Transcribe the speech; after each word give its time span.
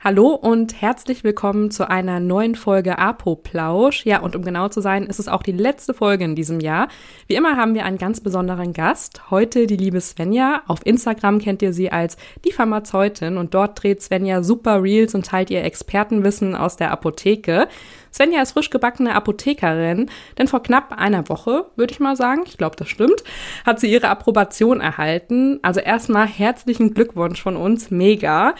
Hallo 0.00 0.28
und 0.28 0.80
herzlich 0.80 1.24
willkommen 1.24 1.72
zu 1.72 1.90
einer 1.90 2.20
neuen 2.20 2.54
Folge 2.54 2.98
Apoplausch. 2.98 4.06
Ja, 4.06 4.20
und 4.20 4.36
um 4.36 4.44
genau 4.44 4.68
zu 4.68 4.80
sein, 4.80 5.06
ist 5.06 5.18
es 5.18 5.26
auch 5.26 5.42
die 5.42 5.50
letzte 5.50 5.92
Folge 5.92 6.22
in 6.22 6.36
diesem 6.36 6.60
Jahr. 6.60 6.86
Wie 7.26 7.34
immer 7.34 7.56
haben 7.56 7.74
wir 7.74 7.84
einen 7.84 7.98
ganz 7.98 8.20
besonderen 8.20 8.72
Gast. 8.72 9.28
Heute 9.32 9.66
die 9.66 9.76
liebe 9.76 10.00
Svenja. 10.00 10.62
Auf 10.68 10.86
Instagram 10.86 11.40
kennt 11.40 11.62
ihr 11.62 11.72
sie 11.72 11.90
als 11.90 12.16
die 12.44 12.52
Pharmazeutin 12.52 13.36
und 13.38 13.54
dort 13.54 13.82
dreht 13.82 14.00
Svenja 14.00 14.44
super 14.44 14.84
Reels 14.84 15.16
und 15.16 15.26
teilt 15.26 15.50
ihr 15.50 15.64
Expertenwissen 15.64 16.54
aus 16.54 16.76
der 16.76 16.92
Apotheke. 16.92 17.66
Svenja 18.12 18.40
ist 18.40 18.52
frisch 18.52 18.70
gebackene 18.70 19.16
Apothekerin, 19.16 20.10
denn 20.38 20.46
vor 20.46 20.62
knapp 20.62 20.92
einer 20.96 21.28
Woche, 21.28 21.66
würde 21.74 21.92
ich 21.92 21.98
mal 21.98 22.14
sagen, 22.14 22.42
ich 22.46 22.56
glaube, 22.56 22.76
das 22.76 22.88
stimmt, 22.88 23.24
hat 23.66 23.80
sie 23.80 23.92
ihre 23.92 24.08
Approbation 24.08 24.80
erhalten. 24.80 25.58
Also 25.62 25.80
erstmal 25.80 26.28
herzlichen 26.28 26.94
Glückwunsch 26.94 27.42
von 27.42 27.56
uns, 27.56 27.90
mega. 27.90 28.54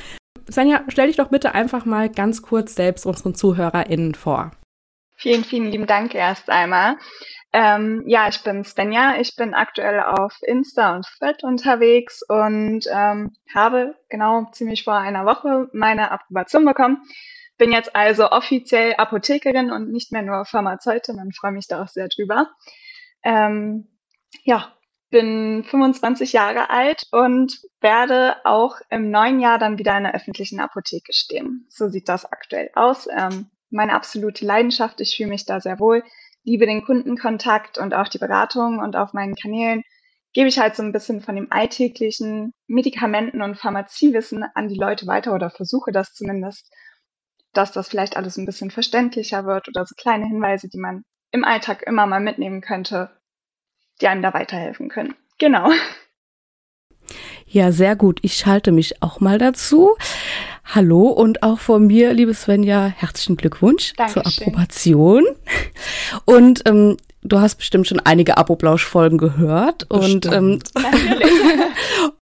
Svenja, 0.50 0.82
stell 0.88 1.08
dich 1.08 1.16
doch 1.16 1.28
bitte 1.28 1.54
einfach 1.54 1.84
mal 1.84 2.08
ganz 2.08 2.42
kurz 2.42 2.74
selbst 2.74 3.06
unseren 3.06 3.34
ZuhörerInnen 3.34 4.14
vor. 4.14 4.50
Vielen, 5.16 5.44
vielen 5.44 5.70
lieben 5.70 5.86
Dank 5.86 6.14
erst 6.14 6.48
einmal. 6.48 6.96
Ähm, 7.52 8.04
ja, 8.06 8.28
ich 8.28 8.42
bin 8.42 8.64
Svenja. 8.64 9.20
Ich 9.20 9.34
bin 9.34 9.54
aktuell 9.54 10.00
auf 10.00 10.36
Insta 10.42 10.94
und 10.96 11.06
Thread 11.18 11.42
unterwegs 11.42 12.22
und 12.28 12.86
ähm, 12.92 13.32
habe 13.52 13.96
genau 14.08 14.46
ziemlich 14.52 14.84
vor 14.84 14.94
einer 14.94 15.24
Woche 15.24 15.68
meine 15.72 16.10
Approbation 16.10 16.64
bekommen. 16.64 17.02
Bin 17.56 17.72
jetzt 17.72 17.96
also 17.96 18.30
offiziell 18.30 18.94
Apothekerin 18.94 19.70
und 19.70 19.90
nicht 19.90 20.12
mehr 20.12 20.22
nur 20.22 20.44
Pharmazeutin 20.44 21.16
und 21.16 21.36
freue 21.36 21.52
mich 21.52 21.66
da 21.66 21.82
auch 21.82 21.88
sehr 21.88 22.08
drüber. 22.08 22.50
Ähm, 23.24 23.88
ja, 24.44 24.72
bin 25.10 25.64
25 25.64 26.32
Jahre 26.32 26.70
alt 26.70 27.06
und 27.12 27.60
werde 27.80 28.36
auch 28.44 28.76
im 28.90 29.10
neuen 29.10 29.40
Jahr 29.40 29.58
dann 29.58 29.78
wieder 29.78 29.96
in 29.96 30.04
der 30.04 30.14
öffentlichen 30.14 30.60
Apotheke 30.60 31.12
stehen. 31.12 31.66
So 31.70 31.88
sieht 31.88 32.08
das 32.08 32.30
aktuell 32.30 32.70
aus. 32.74 33.08
Ähm, 33.16 33.50
meine 33.70 33.94
absolute 33.94 34.44
Leidenschaft, 34.44 35.00
ich 35.00 35.16
fühle 35.16 35.30
mich 35.30 35.46
da 35.46 35.60
sehr 35.60 35.78
wohl, 35.78 36.02
liebe 36.44 36.66
den 36.66 36.84
Kundenkontakt 36.84 37.78
und 37.78 37.94
auch 37.94 38.08
die 38.08 38.18
Beratung 38.18 38.78
und 38.78 38.96
auf 38.96 39.12
meinen 39.12 39.34
Kanälen 39.34 39.82
gebe 40.32 40.48
ich 40.48 40.58
halt 40.58 40.76
so 40.76 40.82
ein 40.82 40.92
bisschen 40.92 41.20
von 41.20 41.36
dem 41.36 41.50
alltäglichen 41.50 42.52
Medikamenten- 42.66 43.42
und 43.42 43.56
Pharmaziewissen 43.56 44.44
an 44.54 44.68
die 44.68 44.78
Leute 44.78 45.06
weiter 45.06 45.34
oder 45.34 45.50
versuche 45.50 45.90
das 45.90 46.12
zumindest, 46.14 46.70
dass 47.52 47.72
das 47.72 47.88
vielleicht 47.88 48.16
alles 48.16 48.36
ein 48.36 48.46
bisschen 48.46 48.70
verständlicher 48.70 49.46
wird 49.46 49.68
oder 49.68 49.84
so 49.84 49.94
kleine 49.96 50.26
Hinweise, 50.26 50.68
die 50.68 50.78
man 50.78 51.02
im 51.30 51.44
Alltag 51.44 51.82
immer 51.82 52.06
mal 52.06 52.20
mitnehmen 52.20 52.60
könnte, 52.60 53.10
die 54.00 54.08
einem 54.08 54.22
da 54.22 54.32
weiterhelfen 54.34 54.88
können. 54.88 55.14
Genau. 55.38 55.70
Ja, 57.46 57.72
sehr 57.72 57.96
gut. 57.96 58.18
Ich 58.22 58.34
schalte 58.34 58.72
mich 58.72 59.02
auch 59.02 59.20
mal 59.20 59.38
dazu. 59.38 59.96
Hallo 60.64 61.08
und 61.08 61.42
auch 61.42 61.58
von 61.58 61.86
mir, 61.86 62.12
liebe 62.12 62.34
Svenja, 62.34 62.92
herzlichen 62.94 63.36
Glückwunsch 63.36 63.94
Dankeschön. 63.96 64.24
zur 64.24 64.42
Approbation. 64.42 65.24
Und 66.26 66.62
ähm, 66.68 66.98
du 67.22 67.40
hast 67.40 67.56
bestimmt 67.56 67.86
schon 67.86 68.00
einige 68.00 68.36
Apoplausch-Folgen 68.36 69.16
gehört. 69.16 69.88
Bestimmt. 69.88 70.26
Und 70.26 70.34
ähm, 70.34 70.58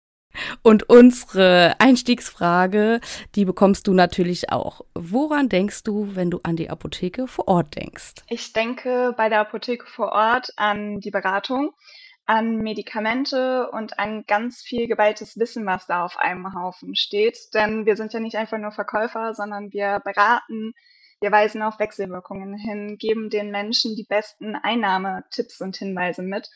Und 0.61 0.89
unsere 0.89 1.75
Einstiegsfrage, 1.79 2.99
die 3.35 3.45
bekommst 3.45 3.87
du 3.87 3.93
natürlich 3.93 4.51
auch. 4.51 4.81
Woran 4.93 5.49
denkst 5.49 5.83
du, 5.83 6.15
wenn 6.15 6.31
du 6.31 6.39
an 6.43 6.55
die 6.55 6.69
Apotheke 6.69 7.27
vor 7.27 7.47
Ort 7.47 7.75
denkst? 7.75 8.15
Ich 8.27 8.53
denke 8.53 9.13
bei 9.17 9.29
der 9.29 9.41
Apotheke 9.41 9.85
vor 9.85 10.11
Ort 10.11 10.51
an 10.57 10.99
die 10.99 11.11
Beratung, 11.11 11.71
an 12.25 12.57
Medikamente 12.57 13.69
und 13.71 13.99
an 13.99 14.25
ganz 14.25 14.61
viel 14.61 14.87
geballtes 14.87 15.37
Wissen, 15.37 15.65
was 15.65 15.85
da 15.85 16.03
auf 16.03 16.17
einem 16.17 16.53
Haufen 16.55 16.95
steht. 16.95 17.37
Denn 17.53 17.85
wir 17.85 17.95
sind 17.95 18.13
ja 18.13 18.19
nicht 18.19 18.35
einfach 18.35 18.57
nur 18.57 18.71
Verkäufer, 18.71 19.33
sondern 19.33 19.71
wir 19.71 20.01
beraten, 20.03 20.73
wir 21.21 21.31
weisen 21.31 21.61
auf 21.61 21.79
Wechselwirkungen 21.79 22.55
hin, 22.55 22.97
geben 22.97 23.29
den 23.29 23.51
Menschen 23.51 23.95
die 23.95 24.03
besten 24.03 24.55
Einnahmetipps 24.55 25.61
und 25.61 25.77
Hinweise 25.77 26.23
mit 26.23 26.49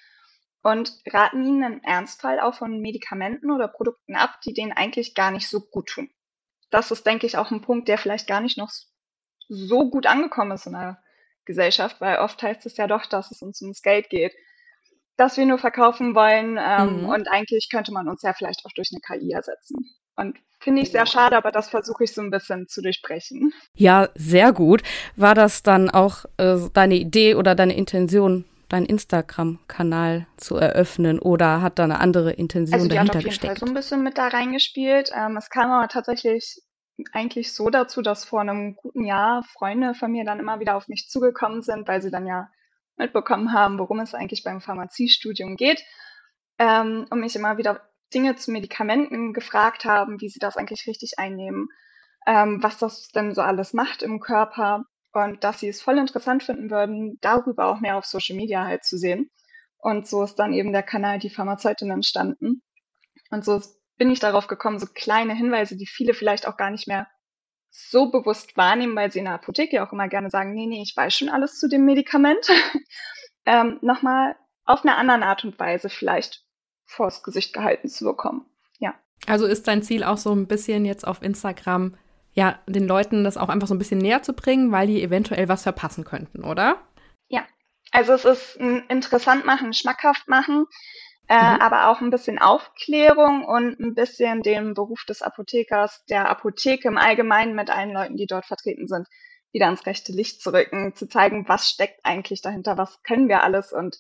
und 0.62 1.02
raten 1.08 1.44
ihnen 1.46 1.74
im 1.74 1.84
Ernstfall 1.84 2.40
auch 2.40 2.56
von 2.56 2.81
Medikamenten 2.81 3.52
oder 3.52 3.68
Produkten 3.68 4.16
ab, 4.16 4.40
die 4.46 4.53
denen 4.53 4.74
eigentlich 4.74 5.16
gar 5.16 5.31
nicht 5.31 5.47
so 5.47 5.62
gut 5.62 5.88
tun. 5.88 6.09
Das 6.70 6.92
ist, 6.92 7.06
denke 7.06 7.25
ich, 7.25 7.38
auch 7.38 7.52
ein 7.52 7.62
Punkt, 7.62 7.88
der 7.88 7.97
vielleicht 7.97 8.28
gar 8.28 8.42
nicht 8.42 8.58
noch 8.58 8.69
so 9.48 9.90
gut 9.90 10.06
angekommen 10.06 10.52
ist 10.52 10.68
in 10.68 10.74
der 10.74 11.02
Gesellschaft, 11.46 12.00
weil 12.00 12.19
oft 12.19 12.42
heißt 12.44 12.66
es 12.66 12.78
ja 12.78 12.88
doch, 12.88 13.06
dass 13.06 13.31
es 13.31 13.42
uns 13.42 13.62
ums 13.62 13.81
Geld 13.81 14.09
geht, 14.09 14.34
dass 15.18 15.38
wir 15.38 15.46
nur 15.46 15.58
verkaufen 15.58 16.14
wollen 16.14 16.59
ähm, 16.62 17.02
mhm. 17.02 17.09
und 17.09 17.28
eigentlich 17.28 17.69
könnte 17.72 17.92
man 17.92 18.08
uns 18.08 18.22
ja 18.22 18.34
vielleicht 18.34 18.66
auch 18.66 18.72
durch 18.72 18.90
eine 18.92 19.02
KI 19.02 19.31
ersetzen. 19.31 19.78
Und 20.16 20.38
finde 20.59 20.81
ich 20.81 20.92
sehr 20.92 21.06
schade, 21.06 21.38
aber 21.38 21.52
das 21.52 21.69
versuche 21.69 22.03
ich 22.03 22.14
so 22.14 22.22
ein 22.22 22.30
bisschen 22.30 22.68
zu 22.68 22.81
durchbrechen. 22.81 23.53
Ja, 23.74 24.09
sehr 24.16 24.52
gut. 24.52 24.84
War 25.16 25.34
das 25.34 25.64
dann 25.64 25.90
auch 25.90 26.25
äh, 26.38 26.58
deine 26.74 26.96
Idee 26.96 27.36
oder 27.36 27.56
deine 27.56 27.75
Intention, 27.75 28.46
deinen 28.69 28.85
Instagram-Kanal 28.85 30.28
zu 30.38 30.56
eröffnen 30.57 31.19
oder 31.19 31.62
hat 31.62 31.80
da 31.80 31.84
eine 31.84 32.00
andere 32.00 32.31
Intention 32.31 32.74
also 32.74 32.88
dahinter 32.88 33.19
hat 33.19 33.25
auf 33.25 33.31
jeden 33.31 33.46
Fall 33.46 33.57
so 33.57 33.66
ein 33.66 33.74
bisschen 33.74 34.03
mit 34.03 34.18
da 34.18 34.28
reingespielt. 34.28 35.12
Ähm, 35.13 35.38
es 35.38 35.50
kam 35.50 35.72
aber 35.72 35.88
tatsächlich 35.88 36.62
eigentlich 37.12 37.53
so 37.53 37.69
dazu, 37.69 38.02
dass 38.02 38.25
vor 38.25 38.41
einem 38.41 38.75
guten 38.75 39.06
Jahr 39.06 39.44
Freunde 39.44 39.94
von 39.94 40.12
mir 40.12 40.25
dann 40.25 40.40
immer 40.40 40.59
wieder 40.59 40.75
auf 40.75 40.88
mich 40.88 41.07
zugekommen 41.09 41.62
sind, 41.62 41.88
weil 41.88 42.02
sie 42.02 42.12
dann 42.12 42.28
ja 42.28 42.50
mitbekommen 42.97 43.53
haben, 43.53 43.80
worum 43.80 44.00
es 44.00 44.13
eigentlich 44.13 44.44
beim 44.44 44.62
Pharmaziestudium 44.62 45.56
geht 45.56 45.84
ähm, 46.57 47.06
und 47.09 47.19
mich 47.19 47.36
immer 47.36 47.57
wieder 47.57 47.81
Dinge 48.13 48.36
zu 48.36 48.51
Medikamenten 48.51 49.34
gefragt 49.34 49.86
haben, 49.86 50.19
wie 50.19 50.30
sie 50.30 50.40
das 50.40 50.57
eigentlich 50.57 50.88
richtig 50.88 51.18
einnehmen, 51.18 51.69
ähm, 52.28 52.62
was 52.62 52.78
das 52.78 53.07
denn 53.09 53.34
so 53.34 53.41
alles 53.41 53.74
macht 53.74 54.03
im 54.03 54.19
Körper 54.19 54.86
und 55.14 55.44
dass 55.44 55.59
sie 55.59 55.70
es 55.70 55.81
voll 55.81 55.97
interessant 55.97 56.44
finden 56.44 56.70
würden, 56.70 57.18
darüber 57.22 57.68
auch 57.68 57.80
mehr 57.80 57.97
auf 57.97 58.06
Social 58.06 58.36
Media 58.36 58.66
halt 58.66 58.84
zu 58.84 58.97
sehen. 58.97 59.30
Und 59.78 60.08
so 60.08 60.24
ist 60.24 60.36
dann 60.36 60.53
eben 60.53 60.72
der 60.72 60.84
Kanal 60.84 61.20
Die 61.20 61.30
Pharmazeutin 61.30 61.90
entstanden. 61.90 62.62
Und 63.31 63.46
so 63.46 63.62
bin 63.98 64.12
ich 64.12 64.19
darauf 64.19 64.48
gekommen, 64.48 64.80
so 64.80 64.88
kleine 64.94 65.34
Hinweise, 65.34 65.78
die 65.78 65.88
viele 65.88 66.14
vielleicht 66.14 66.48
auch 66.48 66.58
gar 66.58 66.69
nicht 66.69 66.88
mehr 66.88 67.08
so 67.72 68.12
bewusst 68.12 68.58
wahrnehmen, 68.58 68.96
weil 68.96 69.12
sie 69.12 69.19
in 69.19 69.25
der 69.25 69.36
Apotheke 69.36 69.84
auch 69.84 69.94
immer 69.94 70.08
gerne 70.08 70.30
sagen, 70.30 70.53
nee, 70.53 70.66
nee, 70.66 70.81
ich 70.81 70.96
weiß 70.96 71.16
schon 71.16 71.30
alles 71.30 71.59
zu 71.59 71.68
dem 71.68 71.86
Medikament, 71.86 72.48
ähm, 73.46 73.78
nochmal 73.81 74.36
auf 74.66 74.84
eine 74.84 74.96
andere 74.96 75.24
Art 75.24 75.44
und 75.44 75.59
Weise 75.59 75.90
vielleicht 75.90 76.44
vors 76.86 77.24
Gesicht 77.24 77.53
gehalten 77.53 77.88
zu 77.88 78.06
bekommen. 78.06 78.46
Ja. 78.80 78.96
Also 79.28 79.46
ist 79.46 79.68
dein 79.68 79.84
Ziel 79.84 80.03
auch 80.03 80.18
so 80.18 80.34
ein 80.34 80.48
bisschen 80.48 80.86
jetzt 80.86 81.06
auf 81.06 81.22
Instagram 81.22 81.96
ja, 82.40 82.58
den 82.68 82.88
Leuten 82.88 83.26
das 83.26 83.36
auch 83.36 83.50
einfach 83.50 83.68
so 83.68 83.76
ein 83.76 83.80
bisschen 83.80 83.98
näher 83.98 84.24
zu 84.24 84.32
bringen, 84.32 84.72
weil 84.72 84.88
die 84.88 85.04
eventuell 85.04 85.50
was 85.50 85.64
verpassen 85.64 86.06
könnten, 86.06 86.46
oder? 86.46 86.78
Ja, 87.28 87.46
also 87.92 88.14
es 88.14 88.24
ist 88.24 88.58
ein 88.62 88.86
interessant 88.88 89.46
machen, 89.46 89.74
schmackhaft 89.74 90.30
machen, 90.30 90.66
äh, 91.28 91.36
mhm. 91.36 91.60
aber 91.60 91.90
auch 91.90 92.00
ein 92.00 92.12
bisschen 92.12 92.40
Aufklärung 92.40 93.44
und 93.44 93.78
ein 93.82 93.94
bisschen 93.94 94.42
den 94.42 94.74
Beruf 94.74 95.04
des 95.04 95.22
Apothekers, 95.22 96.06
der 96.10 96.30
Apotheke 96.30 96.88
im 96.88 96.98
Allgemeinen 96.98 97.56
mit 97.56 97.70
allen 97.70 97.92
Leuten, 97.92 98.16
die 98.16 98.26
dort 98.26 98.46
vertreten 98.46 98.88
sind, 98.88 99.10
wieder 99.52 99.66
ans 99.66 99.86
rechte 99.86 100.14
Licht 100.14 100.42
zu 100.42 100.54
rücken, 100.54 100.96
zu 100.96 101.10
zeigen, 101.10 101.46
was 101.50 101.68
steckt 101.70 102.00
eigentlich 102.06 102.42
dahinter, 102.42 102.78
was 102.78 103.04
können 103.04 103.28
wir 103.28 103.44
alles 103.44 103.74
und 103.74 103.98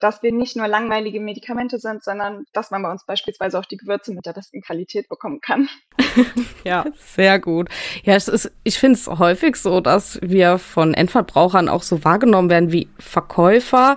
dass 0.00 0.22
wir 0.22 0.32
nicht 0.32 0.56
nur 0.56 0.66
langweilige 0.66 1.20
Medikamente 1.20 1.78
sind, 1.78 2.02
sondern 2.02 2.44
dass 2.52 2.70
man 2.70 2.82
bei 2.82 2.90
uns 2.90 3.04
beispielsweise 3.04 3.58
auch 3.58 3.66
die 3.66 3.76
Gewürze 3.76 4.12
mit 4.12 4.26
der 4.26 4.32
besten 4.32 4.62
Qualität 4.62 5.08
bekommen 5.08 5.40
kann. 5.40 5.68
ja, 6.64 6.86
sehr 6.98 7.38
gut. 7.38 7.68
Ja, 8.02 8.14
es 8.14 8.28
ist, 8.28 8.50
ich 8.64 8.78
finde 8.78 8.98
es 8.98 9.06
häufig 9.06 9.56
so, 9.56 9.80
dass 9.80 10.18
wir 10.22 10.58
von 10.58 10.94
Endverbrauchern 10.94 11.68
auch 11.68 11.82
so 11.82 12.04
wahrgenommen 12.04 12.50
werden 12.50 12.72
wie 12.72 12.88
Verkäufer. 12.98 13.96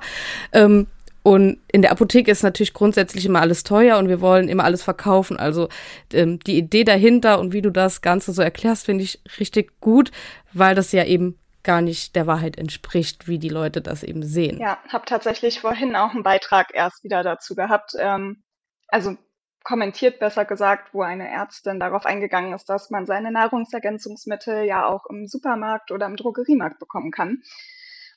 Ähm, 0.52 0.88
und 1.24 1.60
in 1.72 1.82
der 1.82 1.92
Apotheke 1.92 2.30
ist 2.30 2.44
natürlich 2.44 2.74
grundsätzlich 2.74 3.26
immer 3.26 3.40
alles 3.40 3.64
teuer 3.64 3.98
und 3.98 4.10
wir 4.10 4.20
wollen 4.20 4.50
immer 4.50 4.66
alles 4.66 4.84
verkaufen. 4.84 5.38
Also 5.38 5.70
ähm, 6.12 6.40
die 6.40 6.58
Idee 6.58 6.84
dahinter 6.84 7.40
und 7.40 7.54
wie 7.54 7.62
du 7.62 7.72
das 7.72 8.02
Ganze 8.02 8.34
so 8.34 8.42
erklärst, 8.42 8.86
finde 8.86 9.06
ich 9.06 9.22
richtig 9.40 9.80
gut, 9.80 10.12
weil 10.52 10.76
das 10.76 10.92
ja 10.92 11.06
eben 11.06 11.40
gar 11.64 11.82
nicht 11.82 12.16
der 12.16 12.28
Wahrheit 12.28 12.58
entspricht, 12.58 13.28
wie 13.28 13.40
die 13.40 13.50
Leute 13.50 13.82
das 13.82 14.04
eben 14.04 14.24
sehen. 14.24 14.60
Ja, 14.60 14.78
habe 14.90 15.06
tatsächlich 15.06 15.62
vorhin 15.62 15.96
auch 15.96 16.12
einen 16.12 16.24
Beitrag 16.24 16.74
erst 16.74 17.04
wieder 17.04 17.24
dazu 17.24 17.56
gehabt. 17.56 17.94
Ähm, 17.98 18.44
also 18.88 19.18
kommentiert 19.64 20.20
besser 20.20 20.46
gesagt, 20.46 20.94
wo 20.94 21.02
eine 21.02 21.30
Ärztin 21.30 21.80
darauf 21.80 22.06
eingegangen 22.06 22.54
ist, 22.54 22.70
dass 22.70 22.90
man 22.90 23.06
seine 23.06 23.32
Nahrungsergänzungsmittel 23.32 24.66
ja 24.66 24.86
auch 24.86 25.06
im 25.10 25.28
Supermarkt 25.28 25.92
oder 25.92 26.06
im 26.06 26.18
Drogeriemarkt 26.18 26.80
bekommen 26.80 27.12
kann. 27.12 27.42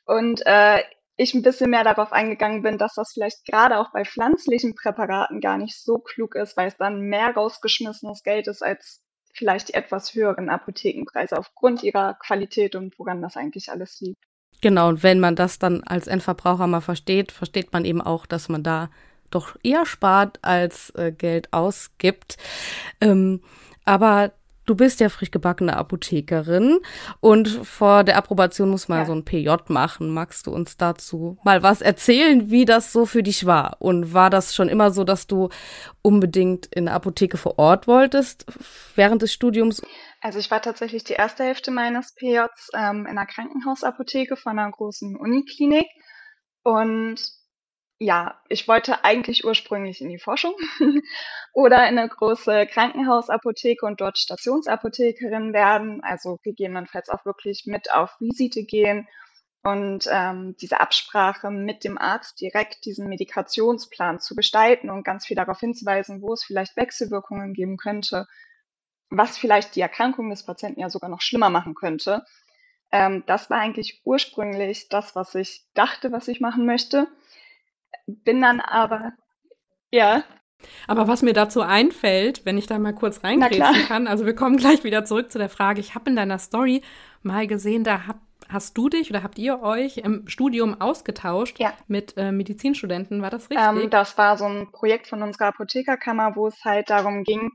Und 0.05 0.45
äh, 0.45 0.83
ich 1.17 1.35
ein 1.35 1.43
bisschen 1.43 1.71
mehr 1.71 1.85
darauf 1.85 2.13
eingegangen 2.13 2.63
bin, 2.63 2.79
dass 2.79 2.95
das 2.95 3.13
vielleicht 3.13 3.47
gerade 3.47 3.79
auch 3.79 3.91
bei 3.93 4.05
pflanzlichen 4.05 4.75
Präparaten 4.75 5.41
gar 5.41 5.57
nicht 5.57 5.83
so 5.83 5.99
klug 5.99 6.35
ist, 6.35 6.57
weil 6.57 6.69
es 6.69 6.77
dann 6.77 7.01
mehr 7.01 7.35
rausgeschmissenes 7.35 8.23
Geld 8.23 8.49
ist 8.49 8.63
als 8.63 9.03
vielleicht 9.37 9.75
etwas 9.75 10.15
höheren 10.15 10.49
Apothekenpreise 10.49 11.39
aufgrund 11.39 11.83
ihrer 11.83 12.15
Qualität 12.15 12.75
und 12.75 12.99
woran 12.99 13.23
das 13.23 13.37
eigentlich 13.37 13.71
alles 13.71 14.01
liegt. 14.01 14.23
Genau, 14.63 14.89
und 14.89 15.03
wenn 15.03 15.21
man 15.21 15.37
das 15.37 15.59
dann 15.59 15.85
als 15.85 16.07
Endverbraucher 16.07 16.67
mal 16.67 16.81
versteht, 16.81 17.31
versteht 17.31 17.73
man 17.73 17.85
eben 17.85 18.01
auch, 18.01 18.27
dass 18.27 18.49
man 18.49 18.63
da 18.63 18.91
doch 19.31 19.57
eher 19.63 19.87
spart 19.87 20.39
als 20.43 20.91
äh, 20.91 21.13
Geld 21.13 21.53
ausgibt. 21.53 22.39
Ähm, 23.01 23.43
aber 23.85 24.33
du 24.67 24.75
bist 24.75 25.01
ja 25.01 25.09
frisch 25.09 25.31
gebackene 25.31 25.77
Apothekerin 25.77 26.81
und 27.21 27.49
vor 27.49 28.05
der 28.05 28.17
Approbation 28.17 28.69
muss 28.69 28.89
man 28.89 29.01
ja. 29.01 29.05
so 29.07 29.13
ein 29.13 29.25
PJ 29.25 29.51
machen. 29.69 30.11
Magst 30.13 30.47
du 30.47 30.53
uns 30.53 30.77
dazu 30.77 31.39
mal 31.45 31.63
was 31.63 31.81
erzählen, 31.81 32.51
wie 32.51 32.65
das 32.65 32.93
so 32.93 33.07
für 33.07 33.23
dich 33.23 33.47
war? 33.47 33.77
Und 33.79 34.13
war 34.13 34.29
das 34.29 34.55
schon 34.55 34.69
immer 34.69 34.91
so, 34.91 35.05
dass 35.05 35.27
du 35.27 35.49
unbedingt 36.03 36.67
in 36.67 36.87
der 36.87 36.95
Apotheke 36.95 37.37
vor 37.37 37.59
Ort 37.59 37.87
wolltest 37.87 38.45
während 38.95 39.23
des 39.23 39.33
Studiums? 39.33 39.83
Also 40.21 40.39
ich 40.39 40.51
war 40.51 40.61
tatsächlich 40.61 41.05
die 41.05 41.15
erste 41.15 41.45
Hälfte 41.45 41.71
meines 41.71 42.15
PJs 42.15 42.71
ähm, 42.75 43.07
in 43.07 43.19
einer 43.19 43.27
Krankenhausapotheke 43.27 44.37
von 44.37 44.59
einer 44.59 44.71
großen 44.71 45.17
Uniklinik 45.17 45.87
und 46.63 47.36
ja, 47.99 48.39
ich 48.49 48.69
wollte 48.69 49.05
eigentlich 49.05 49.45
ursprünglich 49.45 50.03
in 50.03 50.11
die 50.11 50.19
Forschung 50.19 50.55
oder 51.53 51.89
in 51.89 51.99
eine 51.99 52.09
große 52.09 52.67
Krankenhausapotheke 52.67 53.87
und 53.87 54.01
dort 54.01 54.19
Stationsapothekerin 54.19 55.55
werden, 55.55 56.03
also 56.03 56.39
gegebenenfalls 56.43 57.09
auch 57.09 57.25
wirklich 57.25 57.65
mit 57.67 57.91
auf 57.93 58.11
Visite 58.21 58.65
gehen 58.65 59.09
und 59.63 60.07
ähm, 60.11 60.57
diese 60.61 60.81
Absprache 60.81 61.51
mit 61.51 61.85
dem 61.85 61.97
Arzt 61.97 62.41
direkt 62.41 62.85
diesen 62.85 63.09
Medikationsplan 63.09 64.21
zu 64.21 64.37
gestalten 64.37 64.91
und 64.91 65.03
ganz 65.03 65.27
viel 65.27 65.37
darauf 65.37 65.59
hinzuweisen, 65.59 66.21
wo 66.21 66.35
es 66.35 66.45
vielleicht 66.45 66.77
Wechselwirkungen 66.77 67.55
geben 67.55 67.79
könnte, 67.79 68.27
was 69.09 69.39
vielleicht 69.39 69.75
die 69.75 69.81
Erkrankung 69.81 70.29
des 70.29 70.45
Patienten 70.45 70.81
ja 70.81 70.91
sogar 70.91 71.09
noch 71.09 71.23
schlimmer 71.23 71.49
machen 71.49 71.75
könnte. 71.75 72.25
Ähm, 72.93 73.25
das 73.27 73.49
war 73.49 73.59
eigentlich 73.59 74.03
ursprünglich 74.05 74.89
das, 74.91 75.17
was 75.17 75.35
ich 75.35 75.65
dachte, 75.73 76.13
was 76.13 76.29
ich 76.29 76.41
machen 76.41 76.67
möchte 76.67 77.09
bin 78.07 78.41
dann 78.41 78.61
aber, 78.61 79.13
ja. 79.91 80.25
Aber 80.87 81.07
was 81.07 81.23
mir 81.23 81.35
dazu 81.35 81.61
einfällt, 81.61 82.45
wenn 82.45 82.59
ich 82.59 82.67
da 82.67 82.79
mal 82.79 82.95
kurz 82.95 83.23
reingrätschen 83.23 83.87
kann, 83.87 84.07
also 84.07 84.25
wir 84.25 84.35
kommen 84.35 84.57
gleich 84.57 84.85
wieder 84.85 85.05
zurück 85.05 85.31
zu 85.31 85.39
der 85.39 85.49
Frage, 85.49 85.81
ich 85.81 85.95
habe 85.95 86.11
in 86.11 86.17
deiner 86.17 86.39
Story 86.39 86.83
mal 87.23 87.47
gesehen, 87.47 87.85
da 87.85 88.07
hab, 88.07 88.21
hast 88.49 88.77
du 88.79 88.89
dich 88.89 89.11
oder 89.11 89.23
habt 89.23 89.39
ihr 89.39 89.61
euch 89.63 89.99
im 89.99 90.27
Studium 90.29 90.81
ausgetauscht 90.81 91.59
ja. 91.61 91.75
mit 91.89 92.17
äh, 92.17 92.33
Medizinstudenten, 92.33 93.21
war 93.21 93.31
das 93.31 93.51
richtig? 93.51 93.67
Ähm, 93.67 93.91
das 93.91 94.17
war 94.17 94.39
so 94.39 94.47
ein 94.47 94.71
Projekt 94.73 95.09
von 95.09 95.23
unserer 95.23 95.49
Apothekerkammer, 95.49 96.37
wo 96.37 96.47
es 96.47 96.65
halt 96.65 96.89
darum 96.91 97.25
ging, 97.25 97.51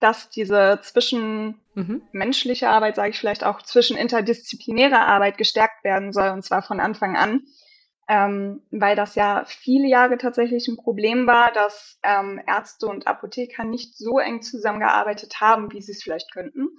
dass 0.00 0.30
diese 0.30 0.78
zwischenmenschliche 0.82 2.66
mhm. 2.66 2.72
Arbeit, 2.72 2.96
sage 2.96 3.10
ich 3.10 3.18
vielleicht 3.18 3.44
auch, 3.44 3.62
zwischen 3.62 3.96
interdisziplinärer 3.96 5.06
Arbeit 5.06 5.38
gestärkt 5.38 5.84
werden 5.84 6.12
soll, 6.12 6.30
und 6.30 6.44
zwar 6.44 6.62
von 6.62 6.80
Anfang 6.80 7.16
an 7.16 7.42
ähm, 8.08 8.62
weil 8.70 8.96
das 8.96 9.14
ja 9.14 9.44
viele 9.46 9.86
Jahre 9.86 10.16
tatsächlich 10.16 10.66
ein 10.66 10.78
Problem 10.78 11.26
war, 11.26 11.52
dass 11.52 11.98
ähm, 12.02 12.40
Ärzte 12.46 12.86
und 12.86 13.06
Apotheker 13.06 13.64
nicht 13.64 13.96
so 13.96 14.18
eng 14.18 14.40
zusammengearbeitet 14.40 15.40
haben, 15.40 15.70
wie 15.72 15.82
sie 15.82 15.92
es 15.92 16.02
vielleicht 16.02 16.32
könnten. 16.32 16.70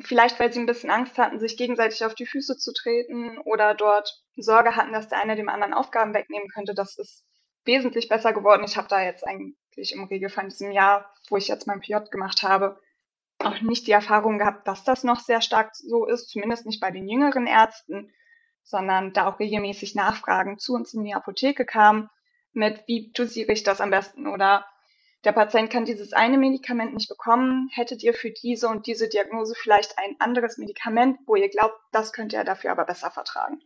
Vielleicht, 0.00 0.40
weil 0.40 0.50
sie 0.50 0.60
ein 0.60 0.66
bisschen 0.66 0.90
Angst 0.90 1.18
hatten, 1.18 1.40
sich 1.40 1.58
gegenseitig 1.58 2.04
auf 2.04 2.14
die 2.14 2.26
Füße 2.26 2.56
zu 2.56 2.72
treten 2.72 3.36
oder 3.38 3.74
dort 3.74 4.22
Sorge 4.36 4.76
hatten, 4.76 4.92
dass 4.92 5.08
der 5.08 5.20
eine 5.20 5.36
dem 5.36 5.50
anderen 5.50 5.74
Aufgaben 5.74 6.14
wegnehmen 6.14 6.48
könnte. 6.48 6.74
Das 6.74 6.96
ist 6.98 7.24
wesentlich 7.64 8.08
besser 8.08 8.32
geworden. 8.32 8.64
Ich 8.64 8.78
habe 8.78 8.88
da 8.88 9.02
jetzt 9.02 9.26
eigentlich 9.26 9.92
im 9.92 10.04
Regelfall 10.04 10.44
in 10.44 10.50
diesem 10.50 10.72
Jahr, 10.72 11.12
wo 11.28 11.36
ich 11.36 11.48
jetzt 11.48 11.66
mein 11.66 11.80
PJ 11.80 11.96
gemacht 12.10 12.42
habe, 12.42 12.80
auch 13.40 13.60
nicht 13.60 13.86
die 13.86 13.92
Erfahrung 13.92 14.38
gehabt, 14.38 14.66
dass 14.66 14.84
das 14.84 15.04
noch 15.04 15.20
sehr 15.20 15.42
stark 15.42 15.74
so 15.76 16.06
ist, 16.06 16.28
zumindest 16.30 16.64
nicht 16.64 16.80
bei 16.80 16.90
den 16.90 17.08
jüngeren 17.08 17.46
Ärzten 17.46 18.10
sondern 18.68 19.12
da 19.12 19.28
auch 19.28 19.38
regelmäßig 19.38 19.94
Nachfragen 19.94 20.58
zu 20.58 20.74
uns 20.74 20.92
in 20.94 21.04
die 21.04 21.14
Apotheke 21.14 21.64
kamen 21.64 22.10
mit, 22.52 22.82
wie 22.86 23.10
dosiere 23.12 23.52
ich 23.52 23.62
das 23.62 23.80
am 23.80 23.90
besten 23.90 24.26
oder 24.26 24.66
der 25.24 25.32
Patient 25.32 25.70
kann 25.70 25.84
dieses 25.84 26.12
eine 26.12 26.38
Medikament 26.38 26.94
nicht 26.94 27.08
bekommen, 27.08 27.68
hättet 27.72 28.02
ihr 28.02 28.14
für 28.14 28.30
diese 28.30 28.68
und 28.68 28.86
diese 28.86 29.08
Diagnose 29.08 29.54
vielleicht 29.56 29.98
ein 29.98 30.14
anderes 30.20 30.58
Medikament, 30.58 31.18
wo 31.26 31.34
ihr 31.34 31.48
glaubt, 31.48 31.74
das 31.90 32.12
könnt 32.12 32.32
ihr 32.32 32.44
dafür 32.44 32.70
aber 32.70 32.84
besser 32.84 33.10
vertragen. 33.10 33.60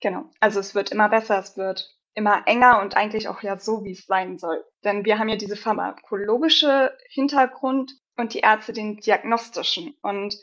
Genau. 0.00 0.30
Also 0.40 0.60
es 0.60 0.74
wird 0.74 0.90
immer 0.90 1.10
besser, 1.10 1.38
es 1.38 1.58
wird 1.58 1.94
immer 2.14 2.46
enger 2.46 2.80
und 2.80 2.96
eigentlich 2.96 3.28
auch 3.28 3.42
ja 3.42 3.58
so, 3.58 3.84
wie 3.84 3.92
es 3.92 4.06
sein 4.06 4.38
soll. 4.38 4.64
Denn 4.82 5.04
wir 5.04 5.18
haben 5.18 5.28
ja 5.28 5.36
diese 5.36 5.56
pharmakologische 5.56 6.96
Hintergrund 7.10 7.92
und 8.16 8.32
die 8.32 8.40
Ärzte 8.40 8.72
den 8.72 8.96
diagnostischen. 8.96 9.94
Und 10.00 10.36